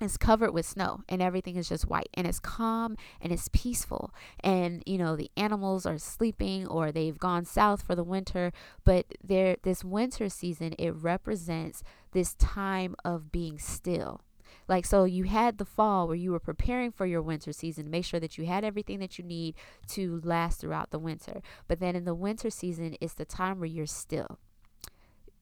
it's 0.00 0.16
covered 0.16 0.52
with 0.52 0.66
snow 0.66 1.00
and 1.08 1.22
everything 1.22 1.56
is 1.56 1.68
just 1.68 1.88
white 1.88 2.08
and 2.14 2.26
it's 2.26 2.40
calm 2.40 2.96
and 3.20 3.32
it's 3.32 3.48
peaceful 3.52 4.12
and 4.40 4.82
you 4.86 4.98
know 4.98 5.16
the 5.16 5.30
animals 5.36 5.86
are 5.86 5.98
sleeping 5.98 6.66
or 6.66 6.92
they've 6.92 7.18
gone 7.18 7.44
south 7.44 7.82
for 7.82 7.94
the 7.94 8.04
winter 8.04 8.52
but 8.84 9.06
there 9.22 9.56
this 9.62 9.84
winter 9.84 10.28
season 10.28 10.74
it 10.78 10.90
represents 10.90 11.82
this 12.12 12.34
time 12.34 12.94
of 13.04 13.32
being 13.32 13.58
still 13.58 14.20
like, 14.68 14.84
so 14.84 15.04
you 15.04 15.24
had 15.24 15.58
the 15.58 15.64
fall 15.64 16.06
where 16.06 16.16
you 16.16 16.32
were 16.32 16.40
preparing 16.40 16.90
for 16.90 17.06
your 17.06 17.22
winter 17.22 17.52
season 17.52 17.90
make 17.90 18.04
sure 18.04 18.20
that 18.20 18.36
you 18.36 18.46
had 18.46 18.64
everything 18.64 18.98
that 18.98 19.18
you 19.18 19.24
need 19.24 19.54
to 19.88 20.20
last 20.24 20.60
throughout 20.60 20.90
the 20.90 20.98
winter. 20.98 21.40
But 21.68 21.78
then 21.78 21.94
in 21.94 22.04
the 22.04 22.14
winter 22.14 22.50
season, 22.50 22.96
it's 23.00 23.14
the 23.14 23.24
time 23.24 23.60
where 23.60 23.68
you're 23.68 23.86
still. 23.86 24.38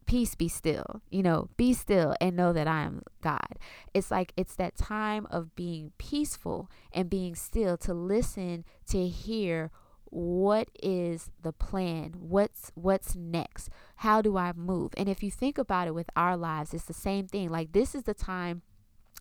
Peace 0.06 0.34
be 0.34 0.48
still, 0.48 1.02
you 1.10 1.22
know, 1.22 1.48
be 1.56 1.72
still 1.72 2.14
and 2.20 2.36
know 2.36 2.52
that 2.52 2.68
I 2.68 2.82
am 2.82 3.02
God. 3.22 3.58
It's 3.92 4.10
like 4.10 4.32
it's 4.36 4.54
that 4.56 4.76
time 4.76 5.26
of 5.30 5.54
being 5.54 5.92
peaceful 5.98 6.70
and 6.92 7.10
being 7.10 7.34
still 7.34 7.76
to 7.78 7.94
listen 7.94 8.64
to 8.88 9.06
hear 9.06 9.70
what 10.10 10.68
is 10.80 11.32
the 11.42 11.52
plan 11.52 12.14
what's 12.20 12.70
what's 12.76 13.16
next 13.16 13.68
how 13.96 14.22
do 14.22 14.36
i 14.36 14.52
move 14.52 14.92
and 14.96 15.08
if 15.08 15.24
you 15.24 15.30
think 15.30 15.58
about 15.58 15.88
it 15.88 15.94
with 15.94 16.08
our 16.14 16.36
lives 16.36 16.72
it's 16.72 16.84
the 16.84 16.92
same 16.92 17.26
thing 17.26 17.48
like 17.48 17.72
this 17.72 17.96
is 17.96 18.04
the 18.04 18.14
time 18.14 18.62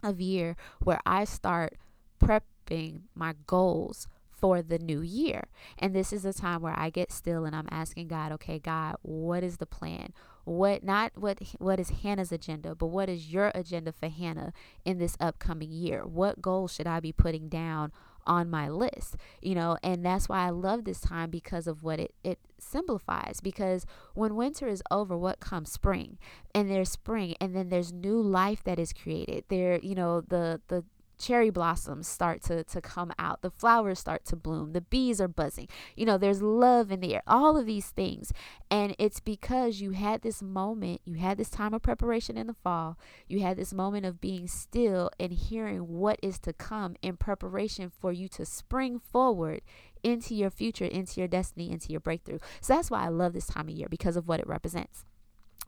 of 0.04 0.20
year 0.22 0.56
where 0.80 1.00
I 1.06 1.24
start 1.24 1.78
prepping 2.22 3.02
my 3.16 3.34
goals 3.48 4.08
for 4.32 4.62
the 4.62 4.78
new 4.78 5.02
year. 5.02 5.46
And 5.80 5.96
this 5.96 6.12
is 6.12 6.25
a 6.25 6.34
time 6.34 6.62
where 6.62 6.78
I 6.78 6.90
get 6.90 7.12
still 7.12 7.46
and 7.46 7.56
I'm 7.56 7.70
asking 7.72 8.10
God, 8.10 8.32
okay, 8.34 8.60
God, 8.60 8.98
what 9.02 9.44
is 9.44 9.58
the 9.58 9.66
plan? 9.66 10.13
What 10.46 10.84
not 10.84 11.14
what 11.16 11.40
what 11.60 11.80
is 11.80 11.90
Hannah's 11.90 12.32
agenda, 12.32 12.76
but 12.76 12.88
what 12.88 13.10
is 13.10 13.32
your 13.32 13.52
agenda 13.56 13.92
for 13.92 14.10
Hannah 14.10 14.54
in 14.84 14.98
this 14.98 15.16
upcoming 15.20 15.72
year? 15.72 16.06
What 16.06 16.42
goals 16.42 16.74
should 16.74 16.88
I 16.88 17.00
be 17.00 17.14
putting 17.14 17.48
down 17.48 17.92
on 18.26 18.50
my 18.50 18.68
list? 18.68 19.16
You 19.42 19.56
know 19.56 19.78
and 19.82 20.06
that's 20.06 20.28
why 20.28 20.46
i 20.46 20.50
love 20.50 20.84
this 20.84 21.00
time 21.00 21.30
because 21.30 21.68
of 21.68 21.84
what 21.84 22.00
it 22.00 22.14
it 22.24 22.40
simplifies 22.60 23.40
because 23.42 23.86
when 24.14 24.36
winter 24.36 24.68
is 24.68 24.84
over 24.92 25.18
what 25.18 25.40
comes 25.40 25.72
spring? 25.72 26.18
And 26.54 26.70
there's 26.70 26.90
spring 26.90 27.36
and 27.40 27.56
then 27.56 27.70
there's 27.70 27.94
new 27.94 28.22
life 28.22 28.64
that 28.64 28.80
is 28.80 28.92
created. 28.92 29.46
There 29.48 29.80
you 29.80 29.96
know 29.96 30.22
the 30.22 30.62
the 30.68 30.84
cherry 31.24 31.50
blossoms 31.50 32.08
start 32.08 32.42
to, 32.44 32.63
to 32.65 32.82
come 32.82 33.12
out, 33.18 33.42
the 33.42 33.50
flowers 33.50 34.00
start 34.00 34.25
to 34.25 34.36
bloom, 34.36 34.74
the 34.74 34.82
bees 34.82 35.22
are 35.22 35.27
buzzing. 35.27 35.68
You 35.96 36.06
know, 36.06 36.18
there's 36.18 36.42
love 36.42 36.92
in 36.92 37.00
the 37.00 37.15
air, 37.15 37.24
all 37.25 37.58
of 37.58 37.65
these 37.65 37.89
things. 37.89 38.34
And 38.70 38.96
it's 39.00 39.20
because 39.20 39.82
you 39.82 39.92
had 39.92 40.22
this 40.22 40.42
moment, 40.42 41.01
you 41.06 41.15
had 41.15 41.38
this 41.38 41.50
time 41.50 41.74
of 41.74 41.82
preparation 41.82 42.38
in 42.38 42.48
the 42.48 42.53
fall, 42.53 42.98
you 43.27 43.39
had 43.39 43.58
this 43.58 43.74
moment 43.74 44.06
of 44.06 44.20
being 44.20 44.48
still 44.48 45.10
and 45.20 45.32
hearing 45.32 45.88
what 45.88 46.20
is 46.22 46.39
to 46.39 46.53
come 46.53 46.96
in 47.01 47.18
preparation 47.18 47.89
for 47.89 48.12
you 48.12 48.27
to 48.30 48.46
spring 48.46 49.00
forward 49.00 49.62
into 50.03 50.36
your 50.36 50.50
future, 50.50 50.86
into 50.86 51.22
your 51.22 51.27
destiny, 51.27 51.72
into 51.72 51.92
your 51.92 52.01
breakthrough. 52.01 52.39
So 52.60 52.74
that's 52.74 52.92
why 52.92 53.06
I 53.06 53.08
love 53.08 53.34
this 53.34 53.48
time 53.48 53.70
of 53.70 53.75
year 53.75 53.88
because 53.89 54.18
of 54.18 54.27
what 54.27 54.39
it 54.39 54.48
represents. 54.48 55.06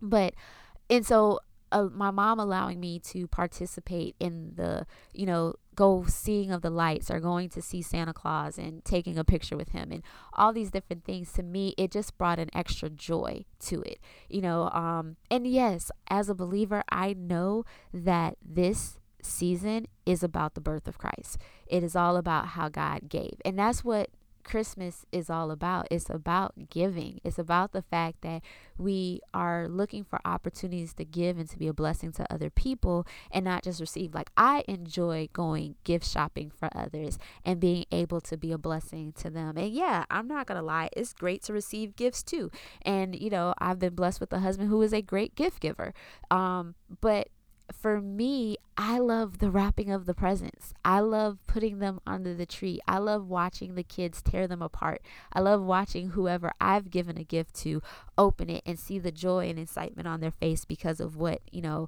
But, 0.01 0.33
and 0.89 1.05
so 1.05 1.39
uh, 1.71 1.87
my 1.91 2.11
mom 2.11 2.39
allowing 2.39 2.79
me 2.79 2.99
to 2.99 3.27
participate 3.27 4.15
in 4.19 4.53
the, 4.55 4.85
you 5.13 5.25
know, 5.25 5.55
go 5.75 6.05
seeing 6.07 6.51
of 6.51 6.61
the 6.61 6.69
lights 6.69 7.11
or 7.11 7.19
going 7.19 7.49
to 7.49 7.61
see 7.61 7.81
Santa 7.81 8.13
Claus 8.13 8.57
and 8.57 8.83
taking 8.85 9.17
a 9.17 9.23
picture 9.23 9.57
with 9.57 9.69
him 9.69 9.91
and 9.91 10.03
all 10.33 10.53
these 10.53 10.71
different 10.71 11.03
things 11.03 11.33
to 11.33 11.43
me 11.43 11.75
it 11.77 11.91
just 11.91 12.17
brought 12.17 12.39
an 12.39 12.49
extra 12.53 12.89
joy 12.89 13.43
to 13.59 13.81
it 13.81 13.99
you 14.29 14.41
know 14.41 14.69
um 14.69 15.17
and 15.29 15.45
yes 15.45 15.91
as 16.09 16.29
a 16.29 16.35
believer 16.35 16.83
I 16.89 17.13
know 17.13 17.65
that 17.93 18.37
this 18.41 18.99
season 19.21 19.87
is 20.05 20.23
about 20.23 20.53
the 20.53 20.61
birth 20.61 20.87
of 20.87 20.97
Christ. 20.97 21.37
It 21.67 21.83
is 21.83 21.95
all 21.95 22.15
about 22.15 22.49
how 22.49 22.69
God 22.69 23.09
gave 23.09 23.41
and 23.43 23.59
that's 23.59 23.83
what 23.83 24.09
Christmas 24.45 25.05
is 25.11 25.29
all 25.29 25.51
about. 25.51 25.87
It's 25.91 26.09
about 26.09 26.69
giving. 26.69 27.19
It's 27.23 27.39
about 27.39 27.73
the 27.73 27.81
fact 27.81 28.21
that 28.21 28.41
we 28.77 29.19
are 29.33 29.67
looking 29.67 30.03
for 30.05 30.19
opportunities 30.23 30.93
to 30.93 31.03
give 31.03 31.37
and 31.37 31.49
to 31.49 31.57
be 31.57 31.67
a 31.67 31.73
blessing 31.73 32.11
to 32.13 32.33
other 32.33 32.49
people 32.49 33.05
and 33.31 33.43
not 33.43 33.63
just 33.63 33.81
receive. 33.81 34.13
Like, 34.13 34.29
I 34.37 34.63
enjoy 34.67 35.29
going 35.33 35.75
gift 35.83 36.07
shopping 36.07 36.51
for 36.51 36.69
others 36.73 37.17
and 37.43 37.59
being 37.59 37.85
able 37.91 38.21
to 38.21 38.37
be 38.37 38.51
a 38.51 38.57
blessing 38.57 39.11
to 39.13 39.29
them. 39.29 39.57
And 39.57 39.73
yeah, 39.73 40.05
I'm 40.09 40.27
not 40.27 40.45
going 40.45 40.59
to 40.59 40.65
lie, 40.65 40.89
it's 40.95 41.11
great 41.11 41.43
to 41.43 41.53
receive 41.53 41.95
gifts 41.95 42.23
too. 42.23 42.51
And, 42.83 43.19
you 43.19 43.29
know, 43.29 43.53
I've 43.57 43.79
been 43.79 43.95
blessed 43.95 44.21
with 44.21 44.31
a 44.31 44.39
husband 44.39 44.69
who 44.69 44.81
is 44.81 44.93
a 44.93 45.01
great 45.01 45.35
gift 45.35 45.59
giver. 45.59 45.93
Um, 46.29 46.75
but 47.01 47.29
for 47.71 48.01
me, 48.01 48.57
I 48.77 48.99
love 48.99 49.39
the 49.39 49.49
wrapping 49.49 49.91
of 49.91 50.05
the 50.05 50.13
presents. 50.13 50.73
I 50.83 50.99
love 50.99 51.39
putting 51.47 51.79
them 51.79 51.99
under 52.05 52.33
the 52.33 52.45
tree. 52.45 52.79
I 52.87 52.97
love 52.97 53.27
watching 53.27 53.75
the 53.75 53.83
kids 53.83 54.21
tear 54.21 54.47
them 54.47 54.61
apart. 54.61 55.01
I 55.33 55.39
love 55.39 55.61
watching 55.63 56.09
whoever 56.09 56.51
I've 56.59 56.91
given 56.91 57.17
a 57.17 57.23
gift 57.23 57.55
to 57.61 57.81
open 58.17 58.49
it 58.49 58.63
and 58.65 58.77
see 58.77 58.99
the 58.99 59.11
joy 59.11 59.49
and 59.49 59.59
excitement 59.59 60.07
on 60.07 60.19
their 60.19 60.31
face 60.31 60.65
because 60.65 60.99
of 60.99 61.15
what, 61.15 61.41
you 61.51 61.61
know, 61.61 61.87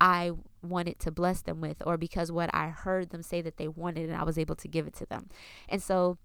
I 0.00 0.32
wanted 0.62 0.98
to 1.00 1.10
bless 1.10 1.40
them 1.40 1.60
with 1.60 1.76
or 1.86 1.96
because 1.96 2.30
what 2.30 2.50
I 2.52 2.68
heard 2.68 3.10
them 3.10 3.22
say 3.22 3.40
that 3.40 3.56
they 3.56 3.68
wanted 3.68 4.10
and 4.10 4.18
I 4.18 4.24
was 4.24 4.38
able 4.38 4.56
to 4.56 4.68
give 4.68 4.86
it 4.86 4.94
to 4.94 5.06
them. 5.06 5.28
And 5.68 5.82
so 5.82 6.18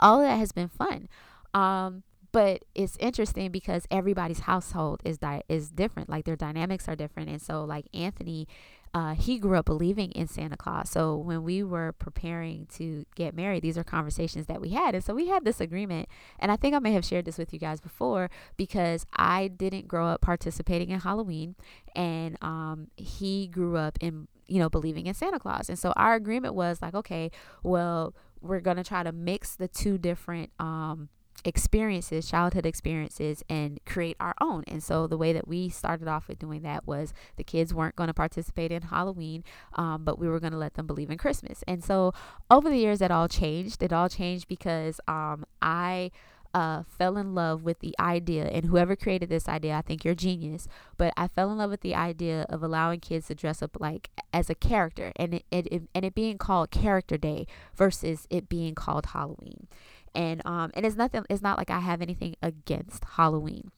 all 0.00 0.20
of 0.20 0.26
that 0.26 0.38
has 0.38 0.52
been 0.52 0.68
fun. 0.68 1.08
Um, 1.52 2.04
but 2.32 2.64
it's 2.74 2.96
interesting 2.98 3.50
because 3.50 3.86
everybody's 3.90 4.40
household 4.40 5.00
is 5.04 5.18
di- 5.18 5.42
is 5.48 5.70
different 5.70 6.08
like 6.08 6.24
their 6.24 6.36
dynamics 6.36 6.88
are 6.88 6.96
different 6.96 7.28
and 7.28 7.40
so 7.40 7.64
like 7.64 7.86
anthony 7.94 8.48
uh, 8.94 9.14
he 9.14 9.38
grew 9.38 9.56
up 9.56 9.64
believing 9.64 10.10
in 10.12 10.26
santa 10.26 10.56
claus 10.56 10.90
so 10.90 11.16
when 11.16 11.42
we 11.42 11.62
were 11.62 11.92
preparing 11.92 12.66
to 12.66 13.06
get 13.14 13.34
married 13.34 13.62
these 13.62 13.78
are 13.78 13.84
conversations 13.84 14.46
that 14.46 14.60
we 14.60 14.70
had 14.70 14.94
and 14.94 15.02
so 15.04 15.14
we 15.14 15.28
had 15.28 15.44
this 15.44 15.60
agreement 15.60 16.08
and 16.38 16.52
i 16.52 16.56
think 16.56 16.74
i 16.74 16.78
may 16.78 16.92
have 16.92 17.04
shared 17.04 17.24
this 17.24 17.38
with 17.38 17.52
you 17.52 17.58
guys 17.58 17.80
before 17.80 18.28
because 18.56 19.06
i 19.14 19.48
didn't 19.48 19.88
grow 19.88 20.06
up 20.08 20.20
participating 20.20 20.90
in 20.90 21.00
halloween 21.00 21.54
and 21.94 22.36
um, 22.42 22.88
he 22.96 23.46
grew 23.46 23.76
up 23.76 23.96
in 24.00 24.28
you 24.46 24.58
know 24.58 24.68
believing 24.68 25.06
in 25.06 25.14
santa 25.14 25.38
claus 25.38 25.70
and 25.70 25.78
so 25.78 25.92
our 25.96 26.14
agreement 26.14 26.54
was 26.54 26.82
like 26.82 26.94
okay 26.94 27.30
well 27.62 28.14
we're 28.42 28.60
gonna 28.60 28.84
try 28.84 29.02
to 29.02 29.12
mix 29.12 29.56
the 29.56 29.68
two 29.68 29.96
different 29.96 30.50
um, 30.58 31.08
experiences, 31.44 32.28
childhood 32.28 32.66
experiences, 32.66 33.42
and 33.48 33.80
create 33.84 34.16
our 34.20 34.34
own. 34.40 34.64
And 34.66 34.82
so 34.82 35.06
the 35.06 35.16
way 35.16 35.32
that 35.32 35.48
we 35.48 35.68
started 35.68 36.08
off 36.08 36.28
with 36.28 36.38
doing 36.38 36.62
that 36.62 36.86
was 36.86 37.12
the 37.36 37.44
kids 37.44 37.74
weren't 37.74 37.96
going 37.96 38.08
to 38.08 38.14
participate 38.14 38.72
in 38.72 38.82
Halloween, 38.82 39.44
um, 39.74 40.04
but 40.04 40.18
we 40.18 40.28
were 40.28 40.40
going 40.40 40.52
to 40.52 40.58
let 40.58 40.74
them 40.74 40.86
believe 40.86 41.10
in 41.10 41.18
Christmas. 41.18 41.62
And 41.66 41.82
so 41.82 42.12
over 42.50 42.68
the 42.68 42.78
years, 42.78 43.00
it 43.00 43.10
all 43.10 43.28
changed. 43.28 43.82
It 43.82 43.92
all 43.92 44.08
changed 44.08 44.48
because 44.48 45.00
um, 45.08 45.44
I 45.60 46.10
uh, 46.54 46.82
fell 46.82 47.16
in 47.16 47.34
love 47.34 47.62
with 47.64 47.78
the 47.80 47.94
idea, 47.98 48.44
and 48.44 48.66
whoever 48.66 48.94
created 48.94 49.28
this 49.28 49.48
idea, 49.48 49.74
I 49.74 49.82
think 49.82 50.04
you're 50.04 50.14
genius. 50.14 50.68
But 50.98 51.12
I 51.16 51.28
fell 51.28 51.50
in 51.50 51.58
love 51.58 51.70
with 51.70 51.80
the 51.80 51.94
idea 51.94 52.46
of 52.48 52.62
allowing 52.62 53.00
kids 53.00 53.28
to 53.28 53.34
dress 53.34 53.62
up 53.62 53.76
like 53.80 54.10
as 54.32 54.50
a 54.50 54.54
character, 54.54 55.12
and 55.16 55.34
it, 55.34 55.44
it, 55.50 55.66
it 55.68 55.82
and 55.94 56.04
it 56.04 56.14
being 56.14 56.38
called 56.38 56.70
Character 56.70 57.16
Day 57.16 57.46
versus 57.74 58.26
it 58.30 58.48
being 58.48 58.74
called 58.74 59.06
Halloween. 59.06 59.66
And 60.14 60.42
um, 60.44 60.70
and 60.74 60.84
it's 60.84 60.96
nothing. 60.96 61.24
It's 61.30 61.42
not 61.42 61.58
like 61.58 61.70
I 61.70 61.80
have 61.80 62.02
anything 62.02 62.36
against 62.42 63.04
Halloween. 63.04 63.70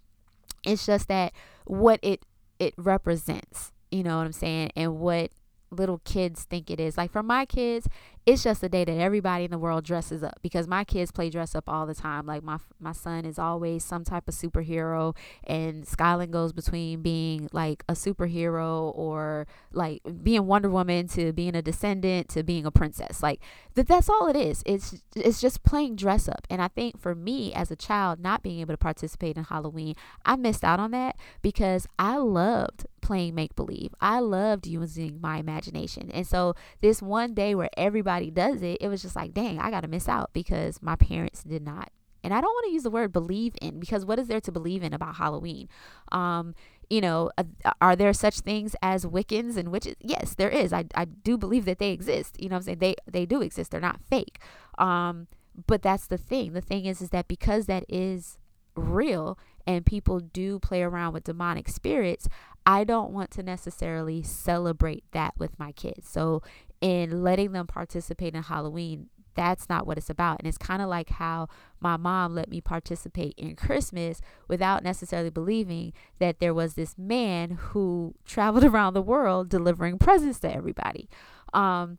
It's 0.65 0.85
just 0.87 1.09
that 1.09 1.33
what 1.65 2.01
it 2.03 2.25
it 2.59 2.75
represents. 2.77 3.73
You 3.91 4.03
know 4.03 4.19
what 4.19 4.25
I'm 4.25 4.33
saying, 4.33 4.73
and 4.75 4.99
what 4.99 5.31
little 5.75 5.99
kids 6.05 6.45
think 6.45 6.71
it 6.71 6.81
is. 6.81 6.97
Like 6.97 7.13
for 7.13 7.23
my 7.23 7.45
kids, 7.45 7.89
it's 8.27 8.43
just 8.43 8.63
a 8.63 8.69
day 8.71 8.85
that 8.85 8.99
everybody 8.99 9.45
in 9.45 9.51
the 9.51 9.59
world 9.59 9.85
dresses 9.85 10.23
up 10.23 10.39
because 10.41 10.67
my 10.67 10.83
kids 10.83 11.11
play 11.11 11.29
dress 11.29 11.55
up 11.55 11.69
all 11.69 11.85
the 11.85 11.95
time. 11.95 12.25
Like 12.25 12.43
my 12.43 12.59
my 12.81 12.93
son 12.93 13.27
is 13.27 13.39
always 13.39 13.85
some 13.85 14.03
type 14.03 14.29
of 14.29 14.35
superhero, 14.35 15.15
and 15.45 15.87
Skyland 15.87 16.33
goes 16.33 16.53
between 16.53 17.03
being 17.03 17.49
like 17.53 17.85
a 17.89 17.93
superhero 17.93 18.97
or 18.97 19.47
like 19.73 20.01
being 20.23 20.47
Wonder 20.47 20.71
Woman 20.71 21.07
to 21.09 21.33
being 21.33 21.55
a 21.55 21.61
descendant 21.61 22.29
to 22.31 22.43
being 22.43 22.65
a 22.65 22.71
princess. 22.71 23.23
Like 23.23 23.41
that 23.75 23.89
that's 23.89 24.09
all 24.09 24.27
it 24.29 24.37
is. 24.37 24.63
It's 24.65 25.03
it's 25.15 25.41
just 25.41 25.63
playing 25.63 25.97
dress 25.97 26.27
up. 26.27 26.47
And 26.49 26.63
I 26.63 26.69
think 26.69 26.99
for 26.99 27.15
me 27.15 27.53
as 27.53 27.71
a 27.71 27.77
child, 27.77 28.21
not 28.21 28.43
being 28.43 28.61
able 28.61 28.73
to 28.73 28.79
participate 28.79 29.37
in 29.37 29.45
Halloween, 29.45 29.97
I 30.25 30.37
missed 30.37 30.65
out 30.65 30.81
on 30.81 30.93
that 30.93 31.17
because 31.43 31.87
I 31.99 32.17
loved 32.17 32.87
playing 33.05 33.35
make 33.35 33.55
believe. 33.55 33.95
I 34.01 34.19
loved 34.21 34.67
using 34.67 35.21
my 35.21 35.37
imagination. 35.37 36.11
And 36.11 36.27
so 36.27 36.55
this 36.81 37.03
one 37.03 37.35
day 37.35 37.55
where 37.55 37.71
everybody 37.77 38.31
does 38.31 38.63
it, 38.63 38.79
it 38.81 38.89
was 38.89 39.03
just 39.03 39.15
like, 39.15 39.35
dang, 39.35 39.59
I 39.59 39.71
got 39.71 39.83
to 39.83 39.89
miss 39.89 40.09
out 40.09 40.31
because 40.33 40.83
my 40.83 40.97
parents 40.97 41.45
did 41.45 41.63
not. 41.63 41.93
And 42.25 42.33
I 42.33 42.41
don't 42.41 42.55
want 42.55 42.67
to 42.67 42.73
use 42.73 42.83
the 42.83 42.91
word 42.91 43.13
believe 43.13 43.55
in 43.61 43.79
because 43.79 44.07
what 44.07 44.19
is 44.19 44.29
there 44.29 44.41
to 44.41 44.51
believe 44.51 44.83
in 44.83 44.95
about 44.95 45.17
Halloween? 45.17 45.69
Um, 46.11 46.55
you 46.89 47.03
know, 47.03 47.31
uh, 47.37 47.45
are 47.83 47.95
there 47.95 48.15
such 48.15 48.41
things 48.41 48.75
as 48.81 49.05
Wiccans 49.05 49.59
and 49.59 49.71
witches? 49.71 49.97
Yes, 50.01 50.35
there 50.35 50.49
is. 50.49 50.73
I, 50.73 50.87
I 50.95 51.05
do 51.05 51.37
believe 51.37 51.67
that 51.67 51.79
they 51.79 51.91
exist. 51.91 52.41
You 52.41 52.49
know 52.49 52.57
I'm 52.57 52.63
saying? 52.63 52.79
They 52.79 52.95
they 53.07 53.27
do 53.27 53.43
exist. 53.43 53.71
They're 53.71 53.81
not 53.81 54.01
fake. 54.09 54.39
Um, 54.79 55.29
but 55.67 55.83
that's 55.83 56.07
the 56.07 56.19
thing. 56.19 56.55
The 56.55 56.61
thing 56.63 56.87
is 56.87 57.03
is 57.03 57.11
that 57.11 57.29
because 57.29 57.67
that 57.67 57.85
is 57.89 58.39
real 58.75 59.39
and 59.67 59.87
people 59.87 60.21
do 60.21 60.59
play 60.59 60.83
around 60.83 61.13
with 61.13 61.25
demonic 61.25 61.69
spirits, 61.69 62.29
I 62.67 62.85
don't 62.85 63.13
want 63.13 63.31
to 63.33 63.43
necessarily 63.43 64.23
celebrate 64.23 65.05
that 65.13 65.35
with 65.39 65.59
my 65.59 65.73
kids. 65.73 66.09
So, 66.09 66.43
in 66.81 67.23
letting 67.23 67.53
them 67.53 67.67
participate 67.67 68.35
in 68.35 68.43
Halloween, 68.43 69.09
that's 69.35 69.69
not 69.69 69.87
what 69.87 69.99
it's 69.99 70.11
about. 70.11 70.39
And 70.39 70.49
it's 70.49 70.59
kind 70.59 70.83
of 70.83 70.89
like 70.89 71.11
how 71.11 71.49
my 71.81 71.97
mom 71.97 72.35
let 72.35 72.49
me 72.49 72.61
participate 72.61 73.35
in 73.37 73.57
Christmas 73.57 74.21
without 74.49 74.83
necessarily 74.83 75.31
believing 75.31 75.93
that 76.19 76.41
there 76.41 76.55
was 76.55 76.75
this 76.75 76.97
man 76.97 77.51
who 77.51 78.15
traveled 78.25 78.65
around 78.73 78.95
the 78.95 79.03
world 79.03 79.49
delivering 79.49 79.99
presents 79.99 80.41
to 80.41 80.55
everybody. 80.55 81.09
Um, 81.53 81.99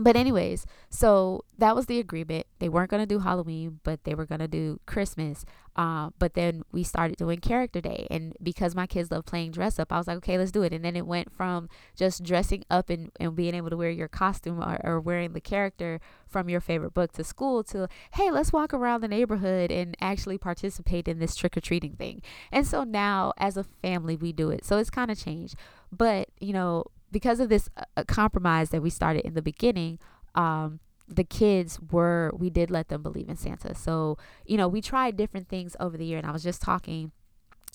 but 0.00 0.16
anyways, 0.16 0.64
so 0.88 1.44
that 1.58 1.76
was 1.76 1.84
the 1.84 1.98
agreement. 1.98 2.46
They 2.58 2.70
weren't 2.70 2.90
to 2.90 3.04
do 3.04 3.18
Halloween, 3.18 3.80
but 3.84 4.04
they 4.04 4.14
were 4.14 4.24
to 4.24 4.48
do 4.48 4.80
Christmas. 4.86 5.44
Uh, 5.76 6.08
but 6.18 6.32
then 6.32 6.62
we 6.72 6.82
started 6.82 7.18
doing 7.18 7.38
Character 7.38 7.82
Day, 7.82 8.06
and 8.10 8.34
because 8.42 8.74
my 8.74 8.86
kids 8.86 9.10
love 9.10 9.26
playing 9.26 9.50
dress 9.52 9.78
up, 9.78 9.92
I 9.92 9.98
was 9.98 10.06
like, 10.06 10.16
okay, 10.16 10.38
let's 10.38 10.52
do 10.52 10.62
it. 10.62 10.72
And 10.72 10.82
then 10.82 10.96
it 10.96 11.06
went 11.06 11.30
from 11.30 11.68
just 11.94 12.24
dressing 12.24 12.64
up 12.70 12.88
and, 12.88 13.12
and 13.20 13.36
being 13.36 13.54
able 13.54 13.68
to 13.68 13.76
wear 13.76 13.90
your 13.90 14.08
costume 14.08 14.58
or, 14.58 14.80
or 14.82 15.00
wearing 15.00 15.34
the 15.34 15.40
character 15.40 16.00
from 16.26 16.48
your 16.48 16.60
favorite 16.60 16.94
book 16.94 17.12
to 17.12 17.24
school 17.24 17.62
to 17.64 17.86
hey, 18.14 18.30
let's 18.30 18.54
walk 18.54 18.72
around 18.72 19.02
the 19.02 19.08
neighborhood 19.08 19.70
and 19.70 19.96
actually 20.00 20.38
participate 20.38 21.08
in 21.08 21.18
this 21.18 21.36
trick 21.36 21.58
or 21.58 21.60
treating 21.60 21.92
thing. 21.92 22.22
And 22.50 22.66
so 22.66 22.84
now, 22.84 23.34
as 23.36 23.58
a 23.58 23.64
family, 23.64 24.16
we 24.16 24.32
do 24.32 24.48
it. 24.48 24.64
So 24.64 24.78
it's 24.78 24.90
kind 24.90 25.10
of 25.10 25.22
changed. 25.22 25.56
But 25.92 26.28
you 26.40 26.54
know, 26.54 26.84
because 27.10 27.40
of 27.40 27.48
this 27.48 27.68
uh, 27.76 28.04
compromise 28.04 28.70
that 28.70 28.82
we 28.82 28.90
started 28.90 29.24
in 29.24 29.34
the 29.34 29.42
beginning, 29.42 29.98
um, 30.34 30.80
the 31.08 31.24
kids 31.24 31.80
were 31.90 32.32
we 32.36 32.50
did 32.50 32.70
let 32.70 32.88
them 32.88 33.02
believe 33.02 33.28
in 33.28 33.36
Santa. 33.36 33.74
So 33.74 34.16
you 34.46 34.56
know 34.56 34.68
we 34.68 34.80
tried 34.80 35.16
different 35.16 35.48
things 35.48 35.76
over 35.80 35.96
the 35.96 36.04
year, 36.04 36.18
and 36.18 36.26
I 36.26 36.32
was 36.32 36.42
just 36.42 36.62
talking 36.62 37.12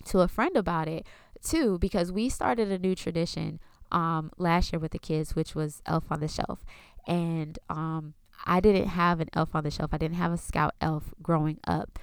to 0.05 0.19
a 0.19 0.27
friend 0.27 0.55
about 0.55 0.87
it 0.87 1.05
too 1.43 1.77
because 1.79 2.11
we 2.11 2.29
started 2.29 2.71
a 2.71 2.79
new 2.79 2.95
tradition 2.95 3.59
um, 3.91 4.31
last 4.37 4.73
year 4.73 4.79
with 4.79 4.91
the 4.91 4.99
kids, 4.99 5.35
which 5.35 5.55
was 5.55 5.81
Elf 5.85 6.05
on 6.11 6.19
the 6.19 6.27
Shelf, 6.27 6.63
and 7.07 7.59
um, 7.69 8.13
I 8.45 8.59
didn't 8.59 8.87
have 8.89 9.19
an 9.19 9.29
Elf 9.33 9.55
on 9.55 9.63
the 9.63 9.71
Shelf. 9.71 9.93
I 9.93 9.97
didn't 9.97 10.17
have 10.17 10.31
a 10.31 10.37
Scout 10.37 10.73
Elf 10.81 11.13
growing 11.21 11.59
up 11.67 11.99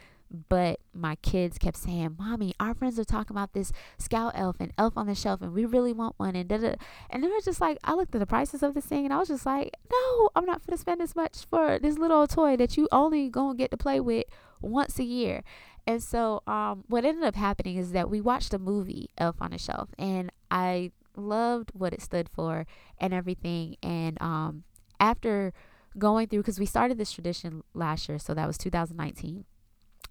but 0.49 0.81
my 0.95 1.17
kids 1.17 1.59
kept 1.59 1.77
saying, 1.77 2.17
"Mommy, 2.19 2.55
our 2.59 2.75
friends 2.75 2.99
are 2.99 3.05
talking 3.05 3.35
about 3.35 3.53
this 3.53 3.73
Scout 3.99 4.33
Elf 4.35 4.57
and 4.61 4.73
Elf 4.79 4.97
on 4.97 5.07
the 5.07 5.15
Shelf, 5.15 5.43
and 5.43 5.53
we 5.53 5.65
really 5.65 5.93
want 5.93 6.19
one." 6.19 6.35
And 6.35 6.49
da 6.49 6.59
da. 6.59 6.75
and 7.11 7.23
they 7.23 7.29
were 7.29 7.41
just 7.45 7.61
like, 7.61 7.79
I 7.85 7.95
looked 7.95 8.15
at 8.15 8.19
the 8.19 8.27
prices 8.27 8.63
of 8.63 8.75
this 8.75 8.87
thing, 8.87 9.05
and 9.05 9.13
I 9.13 9.19
was 9.19 9.29
just 9.29 9.47
like, 9.47 9.75
"No, 9.91 10.31
I'm 10.35 10.47
not 10.47 10.67
gonna 10.67 10.79
spend 10.79 11.01
this 11.01 11.15
much 11.15 11.45
for 11.45 11.79
this 11.79 11.99
little 11.99 12.27
toy 12.27 12.57
that 12.57 12.77
you 12.77 12.89
only 12.93 13.29
gonna 13.29 13.57
get 13.57 13.71
to 13.73 13.77
play 13.77 14.01
with 14.01 14.25
once 14.61 14.99
a 14.99 15.05
year." 15.05 15.43
And 15.87 16.03
so, 16.03 16.43
um, 16.47 16.85
what 16.89 17.05
ended 17.05 17.25
up 17.25 17.35
happening 17.35 17.77
is 17.77 17.93
that 17.93 18.09
we 18.09 18.21
watched 18.21 18.55
a 18.55 18.59
movie, 18.59 19.11
Elf 19.19 19.37
on 19.41 19.51
the 19.51 19.59
Shelf, 19.59 19.91
and 19.99 20.31
I 20.51 20.93
loved 21.17 21.71
what 21.75 21.93
it 21.93 22.01
stood 22.01 22.29
for 22.29 22.67
and 22.99 23.13
everything. 23.13 23.77
And 23.83 24.21
um, 24.23 24.65
after 25.01 25.53
going 25.99 26.29
through, 26.29 26.41
because 26.41 26.61
we 26.61 26.67
started 26.67 26.99
this 26.99 27.13
tradition 27.13 27.65
last 27.75 28.09
year, 28.09 28.19
so 28.19 28.33
that 28.35 28.47
was 28.47 28.57
2019 28.59 29.45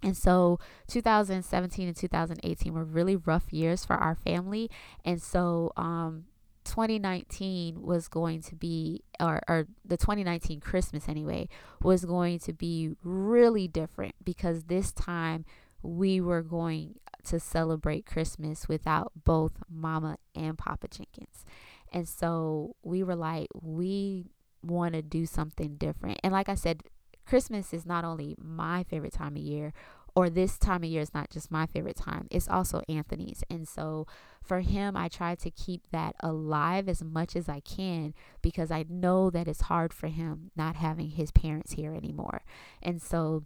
and 0.04 0.18
so 0.18 0.60
2017 0.88 1.88
and 1.88 1.96
2018 1.96 2.74
were 2.74 2.84
really 2.84 3.16
rough 3.16 3.54
years 3.54 3.86
for 3.86 3.96
our 3.96 4.16
family. 4.16 4.70
And 5.06 5.22
so 5.22 5.72
um, 5.78 6.26
2019 6.66 7.82
was 7.82 8.08
going 8.08 8.42
to 8.44 8.56
be, 8.56 9.04
or, 9.20 9.42
or 9.48 9.68
the 9.86 9.98
2019 9.98 10.60
Christmas 10.60 11.08
anyway, 11.08 11.48
was 11.82 12.06
going 12.06 12.40
to 12.40 12.54
be 12.54 12.96
really 13.04 13.68
different 13.68 14.16
because 14.24 14.64
this 14.64 14.92
time 14.92 15.46
we 15.84 16.20
were 16.20 16.42
going 16.42 16.96
to 17.26 17.40
celebrate 17.40 18.06
Christmas 18.06 18.68
without 18.68 19.12
both 19.24 19.54
Mama 19.70 20.18
and 20.36 20.58
Papa 20.58 20.88
Jenkins. 20.88 21.46
And 21.92 22.08
so 22.08 22.76
we 22.84 23.04
were 23.04 23.16
like, 23.16 23.48
we 23.54 24.26
want 24.64 24.94
to 24.94 25.02
do 25.02 25.26
something 25.26 25.76
different. 25.76 26.20
And 26.24 26.34
like 26.34 26.50
I 26.50 26.56
said, 26.56 26.84
Christmas 27.32 27.74
is 27.74 27.86
not 27.86 28.04
only 28.04 28.36
my 28.38 28.84
favorite 28.84 29.14
time 29.14 29.38
of 29.38 29.42
year, 29.42 29.72
or 30.18 30.30
this 30.30 30.58
time 30.58 30.84
of 30.84 30.90
year 30.90 31.02
is 31.02 31.14
not 31.14 31.30
just 31.30 31.50
my 31.50 31.66
favorite 31.66 31.96
time, 31.96 32.28
it's 32.30 32.50
also 32.50 32.82
Anthony's. 32.90 33.42
And 33.50 33.66
so 33.66 34.06
for 34.44 34.60
him, 34.60 34.98
I 34.98 35.08
try 35.08 35.36
to 35.36 35.50
keep 35.50 35.90
that 35.94 36.18
alive 36.20 36.90
as 36.90 37.02
much 37.02 37.38
as 37.38 37.48
I 37.48 37.62
can 37.62 38.14
because 38.42 38.70
I 38.70 38.84
know 38.90 39.30
that 39.30 39.48
it's 39.48 39.62
hard 39.62 39.94
for 39.94 40.08
him 40.08 40.52
not 40.58 40.76
having 40.76 41.12
his 41.12 41.32
parents 41.32 41.72
here 41.72 41.94
anymore. 41.94 42.44
And 42.84 43.02
so 43.02 43.46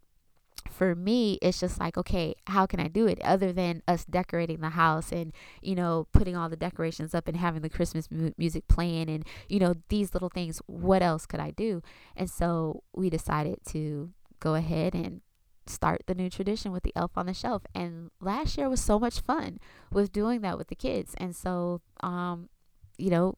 for 0.69 0.95
me 0.95 1.37
it's 1.41 1.59
just 1.59 1.79
like 1.79 1.97
okay 1.97 2.33
how 2.47 2.65
can 2.65 2.79
i 2.79 2.87
do 2.87 3.07
it 3.07 3.21
other 3.21 3.53
than 3.53 3.81
us 3.87 4.03
decorating 4.05 4.61
the 4.61 4.69
house 4.69 5.11
and 5.11 5.31
you 5.61 5.75
know 5.75 6.07
putting 6.11 6.35
all 6.35 6.49
the 6.49 6.55
decorations 6.55 7.13
up 7.15 7.27
and 7.27 7.37
having 7.37 7.61
the 7.61 7.69
christmas 7.69 8.09
mu- 8.11 8.31
music 8.37 8.67
playing 8.67 9.09
and 9.09 9.25
you 9.47 9.59
know 9.59 9.75
these 9.89 10.13
little 10.13 10.29
things 10.29 10.61
what 10.65 11.01
else 11.01 11.25
could 11.25 11.39
i 11.39 11.51
do? 11.51 11.81
And 12.15 12.29
so 12.29 12.83
we 12.93 13.09
decided 13.09 13.59
to 13.69 14.11
go 14.39 14.55
ahead 14.55 14.93
and 14.93 15.21
start 15.67 16.03
the 16.05 16.13
new 16.13 16.29
tradition 16.29 16.71
with 16.71 16.83
the 16.83 16.93
elf 16.95 17.11
on 17.15 17.25
the 17.25 17.33
shelf. 17.33 17.63
And 17.73 18.11
last 18.21 18.57
year 18.57 18.69
was 18.69 18.81
so 18.81 18.99
much 18.99 19.21
fun 19.21 19.59
with 19.91 20.11
doing 20.11 20.41
that 20.41 20.57
with 20.57 20.67
the 20.67 20.75
kids. 20.75 21.15
And 21.17 21.35
so 21.35 21.81
um 22.01 22.49
you 22.97 23.09
know 23.09 23.35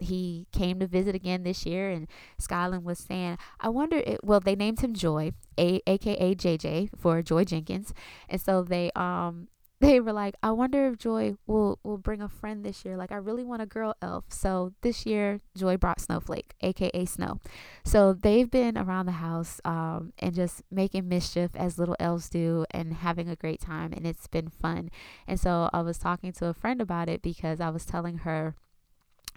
he 0.00 0.46
came 0.52 0.80
to 0.80 0.86
visit 0.86 1.14
again 1.14 1.42
this 1.42 1.66
year 1.66 1.90
and 1.90 2.08
Skyland 2.38 2.84
was 2.84 2.98
saying, 2.98 3.38
I 3.58 3.68
wonder 3.68 3.98
it, 3.98 4.20
well 4.22 4.40
they 4.40 4.56
named 4.56 4.80
him 4.80 4.94
Joy, 4.94 5.32
a, 5.58 5.80
aka 5.86 6.34
JJ 6.34 6.90
for 6.98 7.22
Joy 7.22 7.44
Jenkins. 7.44 7.92
And 8.28 8.40
so 8.40 8.62
they 8.62 8.90
um 8.96 9.48
they 9.80 9.98
were 9.98 10.12
like, 10.12 10.34
I 10.42 10.50
wonder 10.50 10.88
if 10.88 10.98
Joy 10.98 11.36
will 11.46 11.78
will 11.82 11.96
bring 11.96 12.20
a 12.20 12.28
friend 12.28 12.62
this 12.64 12.84
year. 12.84 12.98
Like 12.98 13.12
I 13.12 13.16
really 13.16 13.44
want 13.44 13.62
a 13.62 13.66
girl 13.66 13.94
elf. 14.02 14.24
So 14.28 14.74
this 14.82 15.06
year 15.06 15.40
Joy 15.56 15.78
brought 15.78 16.00
Snowflake, 16.00 16.54
aka 16.60 17.04
Snow. 17.06 17.40
So 17.82 18.12
they've 18.12 18.50
been 18.50 18.76
around 18.76 19.06
the 19.06 19.12
house 19.12 19.60
um 19.64 20.12
and 20.18 20.34
just 20.34 20.62
making 20.70 21.08
mischief 21.08 21.52
as 21.54 21.78
little 21.78 21.96
elves 21.98 22.28
do 22.28 22.66
and 22.70 22.92
having 22.92 23.28
a 23.28 23.36
great 23.36 23.60
time 23.60 23.92
and 23.94 24.06
it's 24.06 24.26
been 24.26 24.48
fun. 24.50 24.90
And 25.26 25.40
so 25.40 25.70
I 25.72 25.80
was 25.80 25.96
talking 25.96 26.32
to 26.32 26.46
a 26.46 26.54
friend 26.54 26.82
about 26.82 27.08
it 27.08 27.22
because 27.22 27.58
I 27.58 27.70
was 27.70 27.86
telling 27.86 28.18
her 28.18 28.56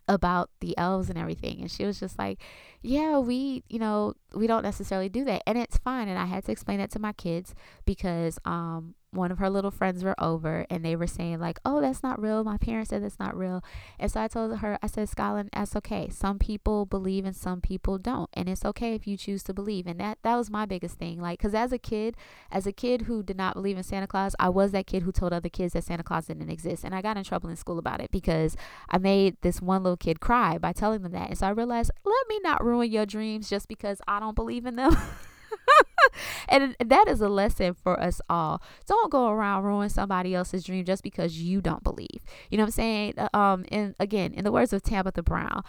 about 0.07 0.49
the 0.59 0.77
elves 0.77 1.09
and 1.09 1.17
everything. 1.17 1.61
And 1.61 1.71
she 1.71 1.85
was 1.85 1.99
just 1.99 2.17
like 2.17 2.41
yeah 2.81 3.17
we 3.17 3.63
you 3.69 3.79
know 3.79 4.13
we 4.33 4.47
don't 4.47 4.63
necessarily 4.63 5.09
do 5.09 5.23
that. 5.25 5.43
And 5.47 5.57
it's 5.57 5.77
fine. 5.77 6.07
And 6.07 6.19
i 6.19 6.25
had 6.25 6.45
to 6.45 6.51
explain 6.51 6.79
that 6.79 6.91
to 6.91 6.99
my 6.99 7.13
kids 7.13 7.53
because 7.85 8.39
um 8.45 8.95
one 9.13 9.31
of 9.31 9.39
her 9.39 9.49
little 9.49 9.71
friends 9.71 10.03
were 10.03 10.15
over 10.21 10.65
and 10.69 10.83
they 10.83 10.95
were 10.95 11.07
saying 11.07 11.39
like 11.39 11.59
oh 11.65 11.81
that's 11.81 12.03
not 12.03 12.21
real. 12.21 12.43
My 12.43 12.57
parents 12.57 12.89
said 12.89 13.03
that's 13.03 13.19
not 13.19 13.37
real. 13.37 13.63
And 13.99 14.11
so 14.11 14.21
i 14.21 14.27
told 14.27 14.57
her 14.57 14.77
i 14.81 14.87
said 14.87 15.09
Skyland, 15.09 15.49
that's 15.53 15.75
okay. 15.75 16.09
Some 16.09 16.39
people 16.39 16.85
believe 16.85 17.25
and 17.25 17.35
some 17.35 17.61
people 17.61 17.97
don't. 17.97 18.29
And 18.33 18.49
it's 18.49 18.65
okay 18.65 18.95
if 18.95 19.07
you 19.07 19.17
choose 19.17 19.43
to 19.43 19.53
believe. 19.53 19.87
And 19.87 19.99
that 19.99 20.17
that 20.23 20.35
was 20.35 20.49
my 20.49 20.65
biggest 20.65 20.97
thing 20.97 21.21
like 21.21 21.39
because 21.39 21.53
as 21.53 21.71
a 21.71 21.77
kid 21.77 22.15
as 22.51 22.67
a 22.67 22.71
kid 22.71 23.03
who 23.03 23.23
did 23.23 23.37
not 23.37 23.53
believe 23.55 23.77
in 23.77 23.83
santa 23.83 24.07
claus 24.07 24.35
i 24.39 24.49
was 24.49 24.71
that 24.71 24.87
kid 24.87 25.03
who 25.03 25.11
told 25.11 25.33
other 25.33 25.49
kids 25.49 25.73
that 25.73 25.83
santa 25.83 26.03
claus 26.03 26.27
didn't 26.27 26.49
exist. 26.49 26.83
And 26.83 26.95
i 26.95 27.01
got 27.01 27.17
in 27.17 27.23
trouble 27.23 27.49
in 27.49 27.55
school 27.55 27.79
about 27.79 28.01
it 28.01 28.11
because 28.11 28.55
i 28.89 28.97
made 28.97 29.37
this 29.41 29.61
one 29.61 29.83
little 29.83 29.97
kid 29.97 30.19
cry 30.19 30.57
by 30.57 30.73
telling 30.73 31.01
them 31.01 31.11
that. 31.11 31.29
And 31.29 31.37
so 31.37 31.47
i 31.47 31.49
realized 31.49 31.91
let 32.03 32.27
me 32.27 32.39
not 32.43 32.63
ruin 32.63 32.91
your 32.91 33.05
dreams 33.05 33.49
just 33.49 33.67
because 33.67 34.01
i 34.07 34.19
don't 34.19 34.35
believe 34.35 34.65
in 34.65 34.75
them 34.75 34.95
and 36.47 36.75
that 36.83 37.07
is 37.07 37.21
a 37.21 37.29
lesson 37.29 37.73
for 37.73 37.99
us 37.99 38.21
all. 38.29 38.61
Don't 38.85 39.11
go 39.11 39.29
around 39.29 39.63
ruining 39.63 39.89
somebody 39.89 40.35
else's 40.35 40.63
dream 40.63 40.85
just 40.85 41.03
because 41.03 41.37
you 41.37 41.61
don't 41.61 41.83
believe. 41.83 42.23
You 42.49 42.57
know 42.57 42.63
what 42.63 42.67
I'm 42.67 42.71
saying? 42.71 43.13
Uh, 43.17 43.29
um, 43.33 43.65
and 43.71 43.95
again, 43.99 44.33
in 44.33 44.43
the 44.43 44.51
words 44.51 44.73
of 44.73 44.83
Tabitha 44.83 45.23
Brown, 45.23 45.63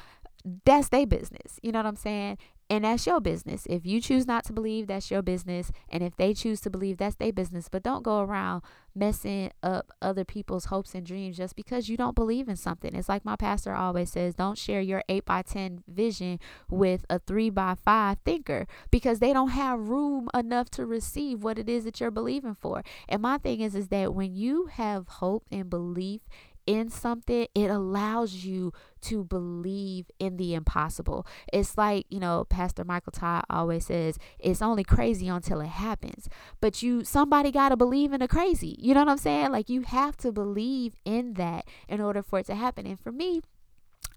that's 0.64 0.88
their 0.90 1.07
business. 1.07 1.59
You 1.62 1.72
know 1.72 1.79
what 1.79 1.87
I'm 1.87 1.96
saying? 1.96 2.38
And 2.70 2.85
that's 2.85 3.07
your 3.07 3.20
business. 3.20 3.66
If 3.68 3.85
you 3.85 4.00
choose 4.00 4.27
not 4.27 4.44
to 4.46 4.53
believe, 4.53 4.87
that's 4.87 5.11
your 5.11 5.20
business. 5.20 5.70
And 5.88 6.03
if 6.03 6.16
they 6.16 6.33
choose 6.33 6.61
to 6.62 6.70
believe, 6.70 6.96
that's 6.96 7.16
their 7.16 7.33
business. 7.33 7.68
But 7.68 7.83
don't 7.83 8.03
go 8.03 8.20
around 8.20 8.62
messing 8.94 9.53
up 9.62 9.92
other 10.00 10.24
people's 10.24 10.66
hopes 10.66 10.94
and 10.94 11.05
dreams 11.05 11.37
just 11.37 11.57
because 11.57 11.88
you 11.88 11.96
don't 11.96 12.14
believe 12.14 12.48
in 12.48 12.57
something. 12.57 12.94
It's 12.94 13.09
like 13.09 13.24
my 13.24 13.37
pastor 13.37 13.74
always 13.74 14.11
says 14.11 14.35
don't 14.35 14.57
share 14.57 14.81
your 14.81 15.03
8 15.09 15.24
by 15.24 15.42
10 15.42 15.85
vision 15.88 16.38
with 16.70 17.05
a 17.11 17.18
3 17.18 17.50
by 17.50 17.74
5 17.74 18.18
thinker 18.24 18.66
because 18.90 19.18
they 19.18 19.33
don't 19.33 19.50
have 19.50 19.88
room 19.88 20.29
enough 20.33 20.70
to 20.70 20.87
receive 20.87 21.42
what 21.42 21.59
it 21.59 21.68
is 21.68 21.85
that 21.85 22.00
you're 22.00 22.11
believing 22.11 22.55
for. 22.55 22.83
And 23.09 23.20
my 23.20 23.38
thing 23.38 23.61
is, 23.61 23.74
is 23.74 23.88
that 23.88 24.14
when 24.14 24.35
you 24.35 24.66
have 24.66 25.09
hope 25.09 25.44
and 25.50 25.68
belief 25.68 26.22
in 26.66 26.88
something, 26.88 27.46
it 27.55 27.70
allows 27.70 28.44
you 28.44 28.72
to 29.05 29.25
believe 29.25 30.11
in 30.19 30.37
the 30.37 30.55
impossible. 30.55 31.27
It's 31.53 31.77
like, 31.77 32.07
you 32.09 32.21
know, 32.21 32.45
Pastor 32.49 32.85
Michael 32.85 33.12
Todd 33.12 33.45
always 33.51 33.87
says, 33.87 34.19
it's 34.38 34.62
only 34.62 34.85
crazy 34.85 35.29
until 35.29 35.61
it 35.61 35.69
happens. 35.69 36.29
But 36.61 36.83
you 36.83 37.05
somebody 37.05 37.51
got 37.51 37.71
to 37.71 37.77
believe 37.77 38.12
in 38.12 38.21
the 38.21 38.29
crazy. 38.29 38.77
You 38.79 38.95
know 38.95 39.01
what 39.01 39.11
I'm 39.11 39.19
saying? 39.19 39.53
Like 39.53 39.69
you 39.69 39.83
have 39.83 40.17
to 40.19 40.33
believe 40.33 40.95
in 41.05 41.35
that 41.35 41.67
in 41.88 42.01
order 42.01 42.23
for 42.23 42.38
it 42.38 42.47
to 42.47 42.55
happen. 42.55 42.87
And 42.87 42.99
for 42.99 43.12
me, 43.12 43.40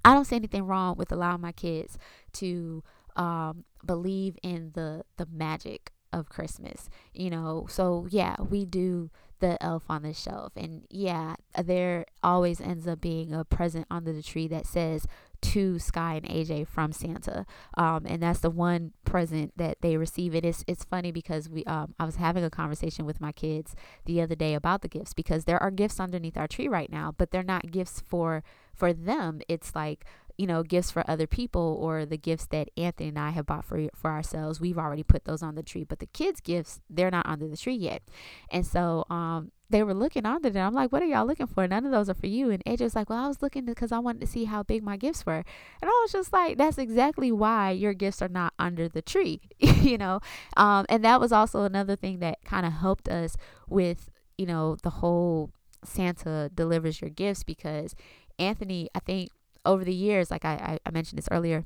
I 0.04 0.13
don't 0.13 0.26
see 0.26 0.38
anything 0.38 0.63
wrong 0.63 0.95
with 0.97 1.12
allowing 1.12 1.41
my 1.41 1.52
kids 1.52 1.97
to 2.34 2.84
um, 3.15 3.65
believe 3.86 4.38
in 4.41 4.71
the 4.73 5.04
the 5.17 5.28
magic 5.30 5.91
of 6.13 6.30
Christmas. 6.30 6.89
You 7.13 7.30
know, 7.30 7.65
so 7.69 8.08
yeah, 8.10 8.36
we 8.39 8.65
do 8.65 9.10
the 9.39 9.62
elf 9.63 9.84
on 9.89 10.04
the 10.04 10.13
shelf. 10.13 10.54
And 10.56 10.84
yeah, 10.89 11.36
there 11.62 12.06
always 12.23 12.60
ends 12.60 12.88
up 12.88 13.02
being 13.02 13.34
a 13.34 13.43
present 13.45 13.88
under 13.89 14.13
the 14.13 14.23
tree 14.23 14.47
that 14.47 14.65
says 14.65 15.08
to 15.39 15.78
Sky 15.80 16.15
and 16.15 16.26
AJ 16.26 16.67
from 16.67 16.91
Santa. 16.91 17.45
Um, 17.76 18.06
and 18.06 18.23
that's 18.23 18.39
the 18.39 18.50
one 18.50 18.93
present 19.06 19.54
that 19.58 19.78
they 19.82 19.97
receive. 19.97 20.34
It 20.34 20.45
is 20.45 20.63
it's 20.67 20.84
funny 20.84 21.12
because 21.12 21.50
we 21.50 21.63
um, 21.65 21.93
I 22.00 22.06
was 22.06 22.15
having 22.15 22.43
a 22.43 22.50
conversation 22.50 23.06
with 23.06 23.21
my 23.21 23.32
kids 23.32 23.76
the 24.06 24.21
other 24.21 24.36
day 24.36 24.54
about 24.54 24.82
the 24.82 24.88
gifts 24.88 25.13
because 25.13 25.45
there 25.45 25.62
are 25.62 25.71
gifts 25.71 26.00
underneath 26.00 26.38
our 26.38 26.47
tree 26.47 26.67
right 26.67 26.91
now, 26.91 27.13
but 27.17 27.32
they're 27.32 27.43
not 27.43 27.71
gifts 27.71 28.02
for 28.02 28.43
for 28.73 28.93
them. 28.93 29.41
It's 29.47 29.76
like 29.76 30.06
you 30.38 30.45
know, 30.45 30.63
gifts 30.63 30.91
for 30.91 31.04
other 31.10 31.28
people 31.28 31.78
or 31.82 32.06
the 32.06 32.17
gifts 32.17 32.45
that 32.47 32.69
Anthony 32.78 33.10
and 33.10 33.19
I 33.19 33.32
have 33.32 33.47
bought 33.47 33.65
for 33.65 33.88
for 33.95 34.12
ourselves, 34.12 34.62
we've 34.62 34.78
already 34.78 35.04
put 35.04 35.26
those 35.26 35.41
on 35.41 35.56
the 35.56 35.63
tree. 35.63 35.84
But 35.84 36.00
the 36.00 36.06
kids' 36.06 36.41
gifts, 36.41 36.80
they're 36.89 37.12
not 37.12 37.26
under 37.26 37.47
the 37.47 37.58
tree 37.58 37.76
yet. 37.76 38.04
And 38.52 38.65
so 38.65 39.06
um, 39.10 39.52
they 39.69 39.82
were 39.84 39.95
looking 39.95 40.26
under 40.26 40.50
there. 40.50 40.63
I'm 40.63 40.73
like, 40.73 40.91
what 40.91 41.02
are 41.02 41.08
y'all 41.08 41.26
looking 41.26 41.47
for? 41.47 41.67
None 41.67 41.86
of 41.86 41.91
those 41.91 42.10
are 42.10 42.13
for 42.13 42.28
you. 42.28 42.52
And 42.52 42.63
AJ 42.65 42.82
was 42.82 42.95
like, 42.95 43.10
well, 43.10 43.23
I 43.23 43.28
was 43.28 43.41
looking 43.41 43.65
because 43.65 43.91
I 43.91 44.00
wanted 44.00 44.21
to 44.21 44.28
see 44.28 44.45
how 44.45 44.62
big 44.63 44.84
my 44.84 44.95
gifts 44.95 45.26
were. 45.26 45.43
And 45.82 45.89
I 45.89 46.02
was 46.04 46.12
just 46.12 46.32
like, 46.32 46.58
that's 46.58 46.78
exactly 46.78 47.32
why 47.32 47.71
your 47.71 47.93
gifts 47.93 48.21
are 48.21 48.30
not 48.30 48.54
under 48.60 48.88
the 48.88 49.02
tree, 49.02 49.41
you 49.60 49.97
know? 49.97 50.19
Um, 50.56 50.86
and 50.88 51.04
that 51.04 51.19
was 51.19 51.32
also 51.32 51.63
another 51.63 51.95
thing 51.95 52.19
that 52.19 52.43
kind 52.45 52.65
of 52.65 52.73
helped 52.73 53.10
us 53.10 53.36
with, 53.67 54.10
you 54.38 54.45
know, 54.45 54.78
the 54.84 54.91
whole 54.91 55.52
Santa 55.84 56.50
delivers 56.54 57.02
your 57.02 57.10
gifts 57.10 57.43
because 57.43 57.95
Anthony, 58.39 58.89
I 58.93 59.00
think 59.00 59.32
over 59.67 59.84
the 59.84 59.93
years, 59.93 60.32
like 60.32 60.45
I, 60.45 60.80
I 60.86 60.91
mentioned 60.91 61.17
this 61.17 61.27
earlier, 61.32 61.63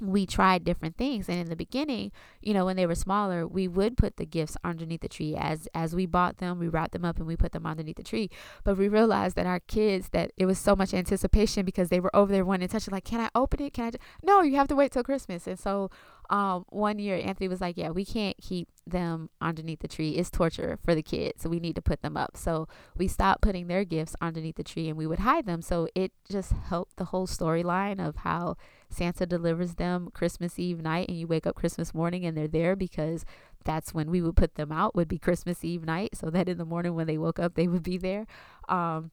we 0.00 0.26
tried 0.26 0.64
different 0.64 0.96
things 0.96 1.28
and 1.28 1.38
in 1.38 1.48
the 1.48 1.56
beginning 1.56 2.12
you 2.40 2.54
know 2.54 2.64
when 2.64 2.76
they 2.76 2.86
were 2.86 2.94
smaller 2.94 3.46
we 3.46 3.66
would 3.66 3.96
put 3.96 4.16
the 4.16 4.26
gifts 4.26 4.56
underneath 4.62 5.00
the 5.00 5.08
tree 5.08 5.34
as 5.36 5.68
as 5.74 5.94
we 5.94 6.06
bought 6.06 6.38
them 6.38 6.58
we 6.58 6.68
wrapped 6.68 6.92
them 6.92 7.04
up 7.04 7.18
and 7.18 7.26
we 7.26 7.36
put 7.36 7.52
them 7.52 7.66
underneath 7.66 7.96
the 7.96 8.02
tree 8.02 8.30
but 8.64 8.76
we 8.76 8.88
realized 8.88 9.34
that 9.34 9.46
our 9.46 9.60
kids 9.60 10.10
that 10.10 10.30
it 10.36 10.46
was 10.46 10.58
so 10.58 10.76
much 10.76 10.94
anticipation 10.94 11.64
because 11.64 11.88
they 11.88 12.00
were 12.00 12.14
over 12.14 12.30
there 12.30 12.44
wanting 12.44 12.68
to 12.68 12.72
touch 12.72 12.86
it 12.86 12.92
like 12.92 13.04
can 13.04 13.20
i 13.20 13.28
open 13.34 13.60
it 13.60 13.72
can 13.72 13.86
i 13.86 13.90
no 14.22 14.42
you 14.42 14.56
have 14.56 14.68
to 14.68 14.76
wait 14.76 14.92
till 14.92 15.02
christmas 15.02 15.46
and 15.46 15.58
so 15.58 15.90
um, 16.30 16.66
one 16.68 16.98
year 16.98 17.16
Anthony 17.16 17.48
was 17.48 17.60
like, 17.60 17.78
"Yeah, 17.78 17.90
we 17.90 18.04
can't 18.04 18.36
keep 18.36 18.68
them 18.86 19.30
underneath 19.40 19.80
the 19.80 19.88
tree. 19.88 20.10
It's 20.10 20.30
torture 20.30 20.78
for 20.84 20.94
the 20.94 21.02
kids, 21.02 21.42
so 21.42 21.48
we 21.48 21.58
need 21.58 21.74
to 21.76 21.82
put 21.82 22.02
them 22.02 22.16
up." 22.16 22.36
So 22.36 22.68
we 22.96 23.08
stopped 23.08 23.40
putting 23.40 23.66
their 23.66 23.84
gifts 23.84 24.14
underneath 24.20 24.56
the 24.56 24.64
tree, 24.64 24.88
and 24.88 24.98
we 24.98 25.06
would 25.06 25.20
hide 25.20 25.46
them. 25.46 25.62
So 25.62 25.88
it 25.94 26.12
just 26.30 26.52
helped 26.52 26.96
the 26.96 27.06
whole 27.06 27.26
storyline 27.26 28.06
of 28.06 28.16
how 28.16 28.56
Santa 28.90 29.26
delivers 29.26 29.74
them 29.74 30.10
Christmas 30.12 30.58
Eve 30.58 30.80
night, 30.80 31.08
and 31.08 31.18
you 31.18 31.26
wake 31.26 31.46
up 31.46 31.54
Christmas 31.54 31.94
morning 31.94 32.24
and 32.24 32.36
they're 32.36 32.48
there 32.48 32.76
because 32.76 33.24
that's 33.64 33.92
when 33.92 34.10
we 34.10 34.22
would 34.22 34.36
put 34.36 34.54
them 34.54 34.72
out 34.72 34.94
would 34.94 35.08
be 35.08 35.18
Christmas 35.18 35.64
Eve 35.64 35.84
night, 35.84 36.16
so 36.16 36.30
that 36.30 36.48
in 36.48 36.58
the 36.58 36.64
morning 36.64 36.94
when 36.94 37.06
they 37.06 37.18
woke 37.18 37.38
up 37.38 37.54
they 37.54 37.68
would 37.68 37.82
be 37.82 37.98
there. 37.98 38.26
Um, 38.68 39.10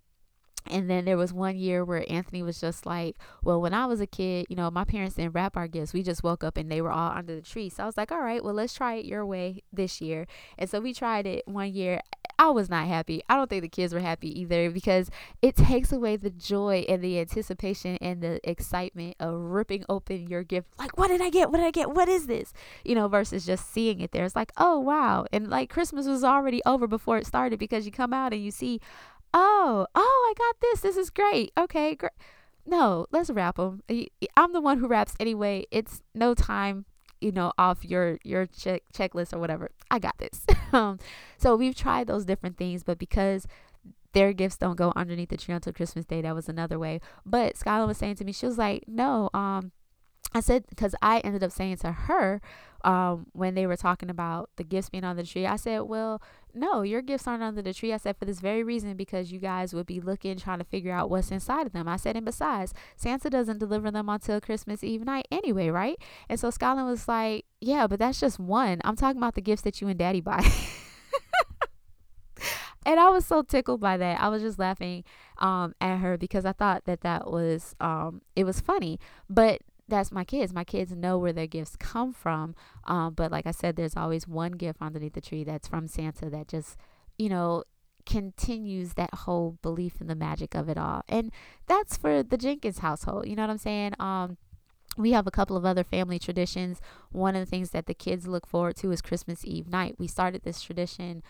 and 0.68 0.90
then 0.90 1.06
there 1.06 1.18
was 1.18 1.32
one 1.32 1.58
year 1.58 1.86
where 1.86 2.04
Anthony 2.10 2.42
was 2.42 2.60
just 2.60 2.86
like, 2.86 3.18
Well, 3.44 3.62
when 3.62 3.74
I 3.74 3.86
was 3.86 4.02
a 4.02 4.08
kid, 4.08 4.48
you 4.50 4.56
know, 4.56 4.72
my 4.72 4.84
parents 4.84 5.16
didn't 5.16 5.34
wrap 5.34 5.56
our 5.56 5.68
gifts. 5.68 5.94
We 5.94 6.02
just 6.02 6.24
woke 6.24 6.44
up 6.44 6.58
and 6.58 6.72
they 6.72 6.82
were 6.82 6.92
all 6.92 7.12
under 7.12 7.36
the 7.36 7.42
tree. 7.42 7.70
So 7.70 7.84
I 7.84 7.86
was 7.86 7.98
like, 7.98 8.12
All 8.12 8.22
right, 8.22 8.44
well, 8.44 8.54
let's 8.54 8.74
try 8.74 8.96
it 8.96 9.06
your 9.06 9.26
way 9.26 9.62
this 9.72 10.02
year. 10.02 10.26
And 10.58 10.70
so 10.70 10.80
we 10.80 10.94
tried 10.94 11.28
it 11.28 11.48
one 11.48 11.74
year. 11.74 12.02
I 12.38 12.50
was 12.50 12.70
not 12.70 12.88
happy. 12.88 13.22
I 13.30 13.36
don't 13.36 13.50
think 13.50 13.62
the 13.62 13.70
kids 13.70 13.94
were 13.94 14.00
happy 14.00 14.40
either 14.40 14.70
because 14.70 15.10
it 15.42 15.56
takes 15.56 15.92
away 15.92 16.18
the 16.18 16.30
joy 16.30 16.86
and 16.90 17.04
the 17.04 17.20
anticipation 17.20 17.98
and 18.02 18.22
the 18.22 18.40
excitement 18.50 19.16
of 19.20 19.34
ripping 19.40 19.86
open 19.88 20.28
your 20.28 20.44
gift. 20.44 20.68
Like, 20.78 20.98
what 20.98 21.08
did 21.08 21.22
I 21.22 21.30
get? 21.30 21.50
What 21.50 21.58
did 21.58 21.68
I 21.68 21.72
get? 21.72 21.92
What 21.92 22.10
is 22.10 22.28
this? 22.28 22.54
You 22.84 22.96
know, 22.96 23.08
versus 23.08 23.46
just 23.46 23.72
seeing 23.72 24.02
it 24.02 24.12
there. 24.12 24.26
It's 24.26 24.36
like, 24.36 24.52
oh, 24.58 24.80
wow. 24.80 25.26
And 25.32 25.50
like 25.50 25.70
Christmas 25.70 26.08
was 26.08 26.24
already 26.24 26.62
over 26.66 26.88
before 26.88 27.18
it 27.18 27.26
started 27.26 27.58
because 27.60 27.86
you 27.86 27.92
come 27.92 28.14
out 28.14 28.34
and 28.34 28.44
you 28.44 28.52
see, 28.52 28.82
oh, 29.34 29.88
oh, 29.96 30.30
I 30.30 30.34
got 30.38 30.60
this. 30.62 30.82
This 30.82 30.98
is 30.98 31.10
great. 31.10 31.52
Okay, 31.58 31.96
great. 31.96 32.12
No, 32.66 33.06
let's 33.12 33.30
wrap 33.30 33.58
them. 33.58 33.84
I'm 34.36 34.52
the 34.52 34.62
one 34.62 34.80
who 34.80 34.88
wraps 34.88 35.14
anyway. 35.20 35.68
It's 35.72 36.02
no 36.14 36.34
time, 36.34 36.86
you 37.22 37.32
know, 37.32 37.54
off 37.58 37.84
your 37.84 38.20
your 38.24 38.46
check 38.46 38.84
checklist 38.94 39.34
or 39.34 39.40
whatever. 39.40 39.72
I 39.90 40.00
got 40.00 40.18
this. 40.18 40.46
um, 40.74 41.00
so 41.38 41.56
we've 41.56 41.76
tried 41.76 42.08
those 42.08 42.26
different 42.26 42.58
things, 42.58 42.84
but 42.84 42.98
because 42.98 43.48
their 44.14 44.32
gifts 44.32 44.58
don't 44.58 44.78
go 44.78 44.94
underneath 44.96 45.30
the 45.30 45.38
tree 45.38 45.54
until 45.54 45.74
Christmas 45.74 46.06
Day, 46.06 46.22
that 46.22 46.34
was 46.34 46.48
another 46.48 46.80
way. 46.80 47.02
But 47.26 47.56
Skylar 47.56 47.86
was 47.86 47.98
saying 47.98 48.16
to 48.16 48.26
me, 48.26 48.32
she 48.32 48.46
was 48.46 48.58
like, 48.58 48.86
no, 48.88 49.30
um, 49.34 49.72
I 50.34 50.40
said 50.42 50.66
because 50.70 50.96
I 51.02 51.20
ended 51.20 51.44
up 51.44 51.52
saying 51.52 51.78
to 51.78 51.92
her 51.92 52.42
um, 52.84 53.28
when 53.34 53.56
they 53.56 53.66
were 53.66 53.76
talking 53.76 54.10
about 54.10 54.50
the 54.58 54.64
gifts 54.64 54.90
being 54.90 55.04
on 55.04 55.16
the 55.16 55.24
tree, 55.24 55.46
I 55.46 55.56
said, 55.56 55.82
"Well, 55.84 56.22
no, 56.54 56.84
your 56.84 57.02
gifts 57.02 57.28
aren't 57.28 57.42
under 57.42 57.62
the 57.62 57.74
tree." 57.74 57.92
I 57.92 57.98
said 57.98 58.18
for 58.18 58.26
this 58.26 58.40
very 58.40 58.64
reason 58.64 58.96
because 58.96 59.32
you 59.32 59.40
guys 59.40 59.74
would 59.74 59.88
be 59.88 60.00
looking 60.00 60.38
trying 60.38 60.60
to 60.60 60.66
figure 60.66 60.92
out 60.92 61.10
what's 61.10 61.32
inside 61.32 61.66
of 61.66 61.74
them. 61.74 61.88
I 61.88 61.96
said, 61.96 62.16
and 62.16 62.26
besides, 62.26 62.74
Santa 62.96 63.30
doesn't 63.30 63.58
deliver 63.58 63.90
them 63.90 64.08
until 64.08 64.40
Christmas 64.40 64.84
Eve 64.84 65.04
night 65.04 65.28
anyway, 65.32 65.70
right? 65.70 65.98
And 66.30 66.40
so 66.40 66.50
Skyland 66.52 66.88
was 66.88 67.08
like, 67.08 67.46
"Yeah, 67.60 67.88
but 67.88 68.00
that's 68.00 68.20
just 68.20 68.40
one. 68.40 68.82
I'm 68.84 68.96
talking 68.96 69.18
about 69.18 69.36
the 69.36 69.42
gifts 69.42 69.64
that 69.64 69.82
you 69.82 69.88
and 69.88 69.98
Daddy 69.98 70.22
buy." 70.22 70.46
and 72.86 73.00
I 73.00 73.10
was 73.10 73.26
so 73.26 73.42
tickled 73.42 73.82
by 73.82 73.98
that. 73.98 74.22
I 74.22 74.28
was 74.28 74.44
just 74.44 74.60
laughing 74.60 75.04
um, 75.40 75.74
at 75.82 75.98
her 75.98 76.18
because 76.18 76.46
I 76.46 76.52
thought 76.52 76.86
that 76.86 77.02
that 77.02 77.32
was 77.32 77.76
um, 77.80 78.22
it 78.36 78.44
was 78.44 78.60
funny, 78.60 79.00
but 79.30 79.62
that's 79.88 80.12
my 80.12 80.24
kids. 80.24 80.54
My 80.54 80.64
kids 80.64 80.92
know 80.92 81.18
where 81.18 81.34
their 81.34 81.48
gifts 81.48 81.76
come 81.76 82.14
from. 82.14 82.56
Um, 82.86 83.14
but 83.14 83.32
like 83.32 83.46
I 83.46 83.52
said, 83.52 83.76
there's 83.76 83.96
always 83.96 84.28
one 84.28 84.54
gift 84.54 84.82
underneath 84.82 85.14
the 85.14 85.22
tree 85.22 85.44
that's 85.44 85.68
from 85.68 85.88
Santa 85.88 86.30
that 86.30 86.48
just, 86.48 86.78
you 87.18 87.30
know, 87.30 87.64
continues 88.06 88.94
that 88.94 89.14
whole 89.14 89.58
belief 89.62 90.02
in 90.02 90.08
the 90.08 90.16
magic 90.16 90.56
of 90.56 90.70
it 90.70 90.78
all. 90.78 91.04
And 91.08 91.32
that's 91.68 91.98
for 91.98 92.24
the 92.24 92.38
Jenkins 92.38 92.80
household. 92.80 93.28
You 93.28 93.36
know 93.36 93.44
what 93.44 93.52
I'm 93.52 93.58
saying? 93.58 93.94
Um, 94.00 94.38
we 94.98 95.12
have 95.12 95.28
a 95.28 95.32
couple 95.32 95.58
of 95.58 95.66
other 95.66 95.84
family 95.84 96.20
traditions. 96.20 96.82
One 97.12 97.36
of 97.36 97.42
the 97.42 97.50
things 97.50 97.72
that 97.72 97.86
the 97.86 97.94
kids 97.94 98.28
look 98.28 98.48
forward 98.48 98.78
to 98.78 98.92
is 98.92 99.02
Christmas 99.02 99.44
Eve 99.46 99.68
night. 99.68 99.96
We 100.00 100.08
started 100.08 100.44
this 100.44 100.62
tradition 100.62 101.22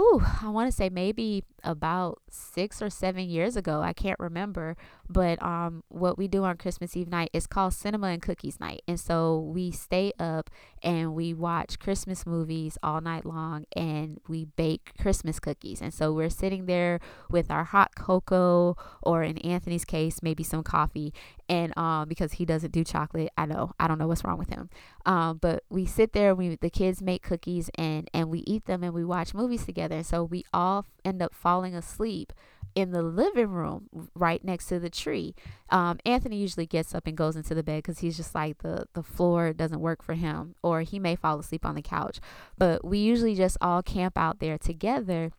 Ooh, 0.00 0.20
I 0.42 0.48
want 0.48 0.68
to 0.68 0.76
say 0.76 0.88
maybe 0.88 1.44
about 1.62 2.20
six 2.28 2.82
or 2.82 2.90
seven 2.90 3.28
years 3.28 3.56
ago. 3.56 3.80
I 3.80 3.92
can't 3.92 4.18
remember. 4.18 4.76
But 5.08 5.42
um, 5.42 5.84
what 5.88 6.16
we 6.16 6.28
do 6.28 6.44
on 6.44 6.56
Christmas 6.56 6.96
Eve 6.96 7.08
night 7.08 7.30
is 7.32 7.46
called 7.46 7.74
Cinema 7.74 8.08
and 8.08 8.22
Cookies 8.22 8.58
Night. 8.58 8.82
And 8.88 8.98
so 8.98 9.38
we 9.38 9.70
stay 9.70 10.12
up 10.18 10.50
and 10.82 11.14
we 11.14 11.34
watch 11.34 11.78
Christmas 11.78 12.26
movies 12.26 12.78
all 12.82 13.00
night 13.00 13.26
long 13.26 13.64
and 13.76 14.20
we 14.28 14.46
bake 14.56 14.92
Christmas 15.00 15.38
cookies. 15.38 15.82
And 15.82 15.92
so 15.92 16.12
we're 16.12 16.30
sitting 16.30 16.66
there 16.66 17.00
with 17.30 17.50
our 17.50 17.64
hot 17.64 17.94
cocoa 17.94 18.76
or 19.02 19.22
in 19.22 19.38
Anthony's 19.38 19.84
case, 19.84 20.22
maybe 20.22 20.42
some 20.42 20.62
coffee. 20.62 21.12
And 21.48 21.76
um, 21.76 22.08
because 22.08 22.32
he 22.32 22.46
doesn't 22.46 22.72
do 22.72 22.84
chocolate, 22.84 23.30
I 23.36 23.46
know 23.46 23.72
I 23.78 23.88
don't 23.88 23.98
know 23.98 24.08
what's 24.08 24.24
wrong 24.24 24.38
with 24.38 24.48
him. 24.48 24.70
Um, 25.04 25.36
but 25.36 25.64
we 25.68 25.84
sit 25.84 26.14
there, 26.14 26.34
we 26.34 26.56
the 26.56 26.70
kids 26.70 27.02
make 27.02 27.22
cookies 27.22 27.70
and 27.74 28.08
and 28.14 28.30
we 28.30 28.40
eat 28.46 28.64
them 28.64 28.82
and 28.82 28.94
we 28.94 29.04
watch 29.04 29.34
movies 29.34 29.66
together. 29.66 29.96
And 29.96 30.06
so 30.06 30.24
we 30.24 30.44
all 30.54 30.86
end 31.04 31.22
up 31.22 31.34
falling 31.34 31.74
asleep 31.74 32.32
in 32.74 32.90
the 32.90 33.02
living 33.02 33.48
room 33.48 33.88
right 34.14 34.44
next 34.44 34.66
to 34.66 34.78
the 34.78 34.90
tree. 34.90 35.34
Um, 35.70 35.98
Anthony 36.04 36.36
usually 36.36 36.66
gets 36.66 36.94
up 36.94 37.06
and 37.06 37.16
goes 37.16 37.36
into 37.36 37.54
the 37.54 37.62
bed 37.62 37.78
because 37.78 38.00
he's 38.00 38.16
just 38.16 38.34
like 38.34 38.58
the 38.58 38.86
the 38.94 39.02
floor 39.02 39.52
doesn't 39.52 39.80
work 39.80 40.02
for 40.02 40.14
him, 40.14 40.54
or 40.62 40.82
he 40.82 40.98
may 40.98 41.16
fall 41.16 41.38
asleep 41.38 41.64
on 41.64 41.74
the 41.74 41.82
couch. 41.82 42.20
But 42.58 42.84
we 42.84 42.98
usually 42.98 43.34
just 43.34 43.56
all 43.60 43.82
camp 43.82 44.18
out 44.18 44.40
there 44.40 44.58
together. 44.58 45.32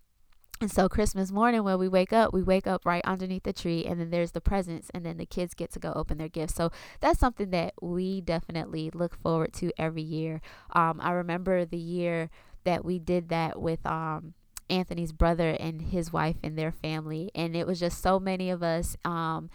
And 0.62 0.72
so 0.72 0.88
Christmas 0.88 1.34
morning 1.34 1.66
when 1.66 1.78
we 1.80 1.90
wake 1.90 2.14
up, 2.14 2.34
we 2.34 2.42
wake 2.42 2.66
up 2.66 2.86
right 2.86 3.04
underneath 3.04 3.44
the 3.44 3.52
tree 3.52 3.84
and 3.84 4.00
then 4.00 4.10
there's 4.10 4.32
the 4.32 4.40
presents 4.40 4.90
and 4.94 5.06
then 5.06 5.18
the 5.18 5.26
kids 5.26 5.54
get 5.54 5.70
to 5.74 5.80
go 5.80 5.92
open 5.94 6.18
their 6.18 6.30
gifts. 6.30 6.56
So 6.56 6.72
that's 7.02 7.20
something 7.20 7.50
that 7.50 7.74
we 7.82 8.22
definitely 8.22 8.90
look 8.94 9.22
forward 9.22 9.52
to 9.56 9.74
every 9.78 10.02
year. 10.02 10.40
Um, 10.72 11.02
I 11.02 11.12
remember 11.12 11.66
the 11.66 11.78
year 11.78 12.30
that 12.64 12.86
we 12.86 13.00
did 13.00 13.28
that 13.30 13.62
with 13.62 13.86
um, 13.86 14.34
Anthony's 14.70 15.12
brother 15.12 15.52
and 15.60 15.82
his 15.82 16.12
wife 16.12 16.38
and 16.44 16.58
their 16.58 16.72
family. 16.72 17.32
And 17.36 17.56
it 17.56 17.68
was 17.68 17.80
just 17.80 18.02
so 18.02 18.20
many 18.20 18.50
of 18.50 18.64
us 18.64 18.98
um, 19.06 19.50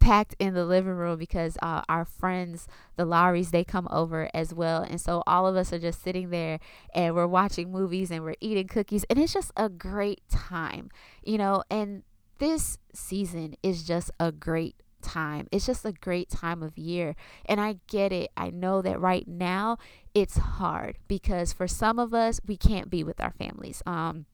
packed 0.00 0.34
in 0.38 0.54
the 0.54 0.64
living 0.64 0.92
room 0.92 1.18
because 1.18 1.56
uh, 1.62 1.82
our 1.88 2.04
friends, 2.04 2.68
the 2.96 3.04
Lowrys, 3.04 3.50
they 3.50 3.64
come 3.64 3.88
over 3.90 4.30
as 4.34 4.54
well. 4.54 4.82
And 4.82 5.00
so 5.00 5.22
all 5.26 5.46
of 5.46 5.56
us 5.56 5.72
are 5.72 5.78
just 5.78 6.02
sitting 6.02 6.30
there 6.30 6.60
and 6.94 7.14
we're 7.14 7.26
watching 7.26 7.72
movies 7.72 8.10
and 8.10 8.22
we're 8.22 8.34
eating 8.40 8.68
cookies. 8.68 9.04
And 9.10 9.18
it's 9.18 9.32
just 9.32 9.52
a 9.56 9.68
great 9.68 10.22
time, 10.28 10.90
you 11.22 11.38
know. 11.38 11.64
And 11.70 12.02
this 12.38 12.78
season 12.94 13.54
is 13.62 13.84
just 13.84 14.10
a 14.20 14.32
great 14.32 14.76
time. 15.02 15.48
It's 15.50 15.66
just 15.66 15.84
a 15.84 15.92
great 15.92 16.30
time 16.30 16.62
of 16.62 16.78
year. 16.78 17.14
And 17.44 17.60
I 17.60 17.76
get 17.88 18.12
it. 18.12 18.30
I 18.36 18.50
know 18.50 18.82
that 18.82 19.00
right 19.00 19.26
now 19.26 19.78
it's 20.14 20.36
hard 20.36 20.98
because 21.08 21.52
for 21.52 21.66
some 21.66 21.98
of 21.98 22.14
us, 22.14 22.40
we 22.46 22.56
can't 22.56 22.88
be 22.88 23.02
with 23.04 23.20
our 23.20 23.32
families. 23.32 23.82
Um, 23.84 24.26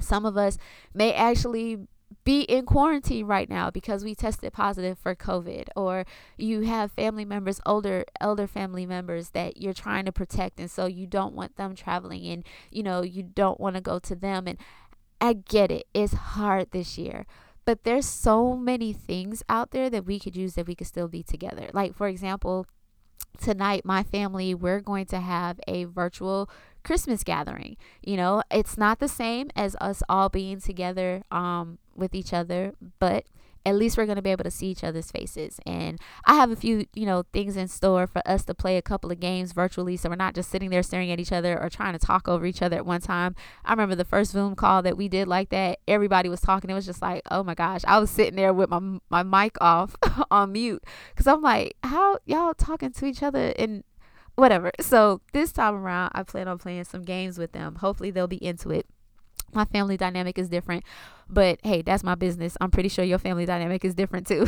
some 0.00 0.24
of 0.24 0.36
us 0.36 0.58
may 0.92 1.12
actually 1.12 1.78
be 2.22 2.42
in 2.42 2.64
quarantine 2.64 3.26
right 3.26 3.48
now 3.48 3.70
because 3.70 4.04
we 4.04 4.14
tested 4.14 4.52
positive 4.52 4.98
for 4.98 5.14
COVID 5.14 5.68
or 5.74 6.04
you 6.38 6.62
have 6.62 6.92
family 6.92 7.24
members 7.24 7.60
older 7.66 8.04
elder 8.20 8.46
family 8.46 8.86
members 8.86 9.30
that 9.30 9.56
you're 9.56 9.74
trying 9.74 10.04
to 10.04 10.12
protect 10.12 10.60
and 10.60 10.70
so 10.70 10.86
you 10.86 11.06
don't 11.06 11.34
want 11.34 11.56
them 11.56 11.74
traveling 11.74 12.24
and 12.26 12.44
you 12.70 12.82
know 12.82 13.02
you 13.02 13.22
don't 13.22 13.58
want 13.58 13.74
to 13.74 13.80
go 13.80 13.98
to 13.98 14.14
them 14.14 14.46
and 14.46 14.58
I 15.20 15.32
get 15.32 15.72
it 15.72 15.86
it's 15.92 16.14
hard 16.14 16.70
this 16.70 16.96
year 16.96 17.26
but 17.64 17.84
there's 17.84 18.06
so 18.06 18.56
many 18.56 18.92
things 18.92 19.42
out 19.48 19.70
there 19.70 19.88
that 19.90 20.04
we 20.04 20.18
could 20.18 20.36
use 20.36 20.54
that 20.54 20.66
we 20.66 20.74
could 20.74 20.86
still 20.86 21.08
be 21.08 21.22
together. 21.22 21.70
Like 21.72 21.94
for 21.94 22.08
example 22.08 22.66
tonight 23.40 23.84
my 23.84 24.02
family 24.02 24.54
we're 24.54 24.80
going 24.80 25.06
to 25.06 25.18
have 25.18 25.58
a 25.66 25.84
virtual 25.84 26.48
Christmas 26.84 27.24
gathering. 27.24 27.76
You 28.02 28.16
know, 28.16 28.42
it's 28.50 28.78
not 28.78 29.00
the 29.00 29.08
same 29.08 29.50
as 29.56 29.74
us 29.80 30.02
all 30.08 30.28
being 30.28 30.60
together 30.60 31.22
um, 31.30 31.78
with 31.96 32.14
each 32.14 32.32
other, 32.32 32.74
but 32.98 33.24
at 33.66 33.76
least 33.76 33.96
we're 33.96 34.04
going 34.04 34.16
to 34.16 34.22
be 34.22 34.30
able 34.30 34.44
to 34.44 34.50
see 34.50 34.68
each 34.68 34.84
other's 34.84 35.10
faces. 35.10 35.58
And 35.64 35.98
I 36.26 36.34
have 36.34 36.50
a 36.50 36.56
few, 36.56 36.86
you 36.94 37.06
know, 37.06 37.24
things 37.32 37.56
in 37.56 37.68
store 37.68 38.06
for 38.06 38.20
us 38.28 38.44
to 38.44 38.54
play 38.54 38.76
a 38.76 38.82
couple 38.82 39.10
of 39.10 39.20
games 39.20 39.52
virtually. 39.52 39.96
So 39.96 40.10
we're 40.10 40.16
not 40.16 40.34
just 40.34 40.50
sitting 40.50 40.70
there 40.70 40.82
staring 40.82 41.10
at 41.10 41.18
each 41.18 41.32
other 41.32 41.60
or 41.60 41.70
trying 41.70 41.94
to 41.94 41.98
talk 41.98 42.28
over 42.28 42.44
each 42.44 42.60
other 42.60 42.76
at 42.76 42.86
one 42.86 43.00
time. 43.00 43.34
I 43.64 43.72
remember 43.72 43.94
the 43.94 44.04
first 44.04 44.32
Zoom 44.32 44.54
call 44.54 44.82
that 44.82 44.96
we 44.96 45.08
did 45.08 45.28
like 45.28 45.48
that. 45.50 45.78
Everybody 45.88 46.28
was 46.28 46.40
talking. 46.40 46.68
It 46.68 46.74
was 46.74 46.86
just 46.86 47.00
like, 47.00 47.22
oh 47.30 47.42
my 47.42 47.54
gosh. 47.54 47.80
I 47.86 47.98
was 47.98 48.10
sitting 48.10 48.36
there 48.36 48.52
with 48.52 48.68
my, 48.68 48.98
my 49.08 49.22
mic 49.22 49.56
off 49.60 49.96
on 50.30 50.52
mute 50.52 50.84
because 51.14 51.26
I'm 51.26 51.40
like, 51.40 51.76
how 51.82 52.18
y'all 52.26 52.54
talking 52.54 52.92
to 52.92 53.06
each 53.06 53.22
other 53.22 53.54
and 53.58 53.82
whatever. 54.36 54.70
So 54.80 55.20
this 55.32 55.52
time 55.52 55.74
around, 55.74 56.12
I 56.14 56.22
plan 56.22 56.48
on 56.48 56.58
playing 56.58 56.84
some 56.84 57.02
games 57.02 57.38
with 57.38 57.52
them. 57.52 57.76
Hopefully, 57.76 58.10
they'll 58.10 58.26
be 58.26 58.44
into 58.44 58.70
it. 58.70 58.86
My 59.52 59.64
family 59.64 59.96
dynamic 59.96 60.38
is 60.38 60.48
different, 60.48 60.84
but 61.28 61.60
hey, 61.62 61.82
that's 61.82 62.02
my 62.02 62.16
business. 62.16 62.56
I'm 62.60 62.70
pretty 62.70 62.88
sure 62.88 63.04
your 63.04 63.18
family 63.18 63.46
dynamic 63.46 63.84
is 63.84 63.94
different 63.94 64.26
too. 64.26 64.46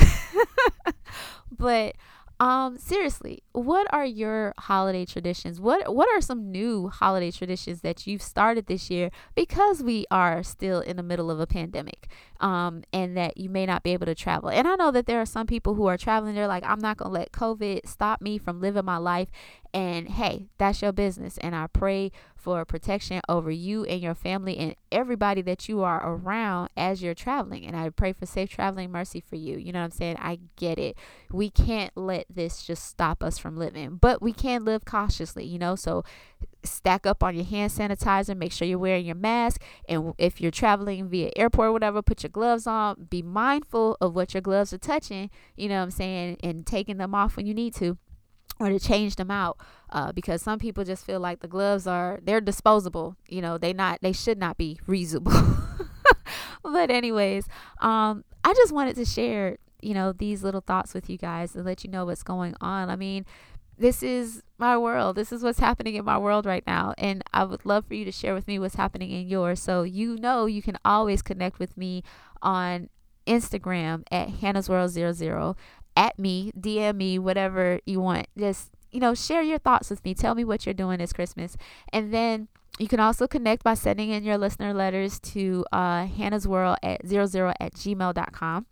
but 1.58 1.94
um 2.38 2.76
seriously 2.76 3.42
what 3.52 3.86
are 3.94 4.04
your 4.04 4.52
holiday 4.58 5.06
traditions 5.06 5.58
what 5.58 5.94
what 5.94 6.06
are 6.14 6.20
some 6.20 6.52
new 6.52 6.88
holiday 6.88 7.30
traditions 7.30 7.80
that 7.80 8.06
you've 8.06 8.20
started 8.20 8.66
this 8.66 8.90
year 8.90 9.10
because 9.34 9.82
we 9.82 10.04
are 10.10 10.42
still 10.42 10.80
in 10.80 10.98
the 10.98 11.02
middle 11.02 11.30
of 11.30 11.40
a 11.40 11.46
pandemic 11.46 12.08
um 12.40 12.82
and 12.92 13.16
that 13.16 13.38
you 13.38 13.48
may 13.48 13.64
not 13.64 13.82
be 13.82 13.94
able 13.94 14.04
to 14.04 14.14
travel 14.14 14.50
and 14.50 14.68
i 14.68 14.74
know 14.74 14.90
that 14.90 15.06
there 15.06 15.20
are 15.20 15.26
some 15.26 15.46
people 15.46 15.74
who 15.74 15.86
are 15.86 15.96
traveling 15.96 16.34
they're 16.34 16.46
like 16.46 16.64
i'm 16.64 16.80
not 16.80 16.98
going 16.98 17.10
to 17.10 17.18
let 17.18 17.32
covid 17.32 17.86
stop 17.86 18.20
me 18.20 18.36
from 18.36 18.60
living 18.60 18.84
my 18.84 18.98
life 18.98 19.28
and 19.76 20.08
hey, 20.08 20.48
that's 20.56 20.80
your 20.80 20.92
business. 20.92 21.36
And 21.36 21.54
I 21.54 21.66
pray 21.66 22.10
for 22.34 22.64
protection 22.64 23.20
over 23.28 23.50
you 23.50 23.84
and 23.84 24.00
your 24.00 24.14
family 24.14 24.56
and 24.56 24.74
everybody 24.90 25.42
that 25.42 25.68
you 25.68 25.82
are 25.82 26.00
around 26.02 26.70
as 26.78 27.02
you're 27.02 27.12
traveling. 27.12 27.66
And 27.66 27.76
I 27.76 27.90
pray 27.90 28.14
for 28.14 28.24
safe 28.24 28.48
traveling 28.48 28.90
mercy 28.90 29.20
for 29.20 29.36
you. 29.36 29.58
You 29.58 29.72
know 29.72 29.80
what 29.80 29.84
I'm 29.84 29.90
saying? 29.90 30.16
I 30.18 30.38
get 30.56 30.78
it. 30.78 30.96
We 31.30 31.50
can't 31.50 31.94
let 31.94 32.24
this 32.34 32.62
just 32.62 32.86
stop 32.86 33.22
us 33.22 33.36
from 33.36 33.58
living, 33.58 33.96
but 33.96 34.22
we 34.22 34.32
can 34.32 34.64
live 34.64 34.86
cautiously, 34.86 35.44
you 35.44 35.58
know? 35.58 35.76
So 35.76 36.04
stack 36.64 37.06
up 37.06 37.22
on 37.22 37.34
your 37.34 37.44
hand 37.44 37.70
sanitizer, 37.70 38.34
make 38.34 38.52
sure 38.52 38.66
you're 38.66 38.78
wearing 38.78 39.04
your 39.04 39.14
mask. 39.14 39.60
And 39.90 40.14
if 40.16 40.40
you're 40.40 40.50
traveling 40.50 41.10
via 41.10 41.32
airport 41.36 41.68
or 41.68 41.72
whatever, 41.72 42.00
put 42.00 42.22
your 42.22 42.30
gloves 42.30 42.66
on. 42.66 43.08
Be 43.10 43.20
mindful 43.20 43.98
of 44.00 44.14
what 44.14 44.32
your 44.32 44.40
gloves 44.40 44.72
are 44.72 44.78
touching, 44.78 45.28
you 45.54 45.68
know 45.68 45.76
what 45.76 45.82
I'm 45.82 45.90
saying? 45.90 46.38
And 46.42 46.66
taking 46.66 46.96
them 46.96 47.14
off 47.14 47.36
when 47.36 47.44
you 47.44 47.52
need 47.52 47.74
to 47.74 47.98
or 48.58 48.68
to 48.70 48.78
change 48.80 49.16
them 49.16 49.30
out 49.30 49.58
uh, 49.90 50.12
because 50.12 50.42
some 50.42 50.58
people 50.58 50.84
just 50.84 51.04
feel 51.04 51.20
like 51.20 51.40
the 51.40 51.48
gloves 51.48 51.86
are 51.86 52.20
they're 52.22 52.40
disposable 52.40 53.16
you 53.28 53.40
know 53.40 53.58
they 53.58 53.72
not 53.72 53.98
they 54.02 54.12
should 54.12 54.38
not 54.38 54.56
be 54.56 54.78
reusable. 54.86 55.62
But 56.62 56.90
anyways 56.90 57.46
um 57.80 58.24
i 58.42 58.52
just 58.52 58.72
wanted 58.72 58.96
to 58.96 59.04
share 59.04 59.56
you 59.80 59.94
know 59.94 60.12
these 60.12 60.42
little 60.42 60.60
thoughts 60.60 60.94
with 60.94 61.08
you 61.08 61.16
guys 61.16 61.54
and 61.54 61.64
let 61.64 61.84
you 61.84 61.90
know 61.90 62.04
what's 62.04 62.22
going 62.22 62.54
on. 62.60 62.90
I 62.90 62.96
mean 62.96 63.24
this 63.78 64.02
is 64.02 64.42
my 64.58 64.76
world. 64.78 65.16
This 65.16 65.32
is 65.32 65.42
what's 65.42 65.58
happening 65.58 65.94
in 65.96 66.04
my 66.04 66.18
world 66.18 66.46
right 66.46 66.66
now 66.66 66.94
and 66.98 67.22
i 67.32 67.44
would 67.44 67.64
love 67.66 67.86
for 67.86 67.94
you 67.94 68.04
to 68.06 68.12
share 68.12 68.34
with 68.34 68.48
me 68.48 68.58
what's 68.58 68.74
happening 68.74 69.10
in 69.10 69.28
yours. 69.28 69.60
So 69.60 69.82
you 69.84 70.16
know 70.16 70.46
you 70.46 70.62
can 70.62 70.78
always 70.84 71.22
connect 71.22 71.58
with 71.58 71.76
me 71.76 72.02
on 72.42 72.88
Instagram 73.26 74.02
at 74.10 74.28
Hannah's 74.28 74.68
World 74.68 74.90
00 74.90 75.56
at 75.96 76.18
me, 76.18 76.52
DM 76.58 76.96
me, 76.96 77.18
whatever 77.18 77.80
you 77.86 78.00
want. 78.00 78.26
Just, 78.38 78.70
you 78.92 79.00
know, 79.00 79.14
share 79.14 79.42
your 79.42 79.58
thoughts 79.58 79.90
with 79.90 80.04
me. 80.04 80.14
Tell 80.14 80.34
me 80.34 80.44
what 80.44 80.66
you're 80.66 80.74
doing 80.74 80.98
this 80.98 81.12
Christmas. 81.12 81.56
And 81.92 82.12
then 82.12 82.48
you 82.78 82.88
can 82.88 83.00
also 83.00 83.26
connect 83.26 83.64
by 83.64 83.74
sending 83.74 84.10
in 84.10 84.22
your 84.22 84.38
listener 84.38 84.74
letters 84.74 85.18
to 85.20 85.64
uh, 85.72 86.06
Hannah's 86.06 86.46
World 86.46 86.76
at 86.82 87.06
00 87.06 87.52
at 87.58 87.74
gmail.com 87.74 88.66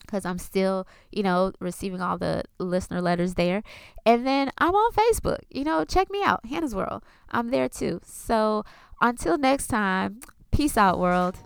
because 0.00 0.24
I'm 0.24 0.38
still, 0.38 0.86
you 1.10 1.22
know, 1.22 1.52
receiving 1.58 2.00
all 2.00 2.18
the 2.18 2.44
listener 2.58 3.00
letters 3.00 3.34
there. 3.34 3.62
And 4.04 4.26
then 4.26 4.50
I'm 4.58 4.74
on 4.74 4.92
Facebook. 4.92 5.38
You 5.50 5.64
know, 5.64 5.84
check 5.84 6.10
me 6.10 6.22
out, 6.22 6.44
Hannah's 6.46 6.74
World. 6.74 7.02
I'm 7.30 7.50
there 7.50 7.68
too. 7.68 8.00
So 8.04 8.64
until 9.00 9.38
next 9.38 9.68
time, 9.68 10.20
peace 10.50 10.76
out, 10.76 10.98
world. 10.98 11.38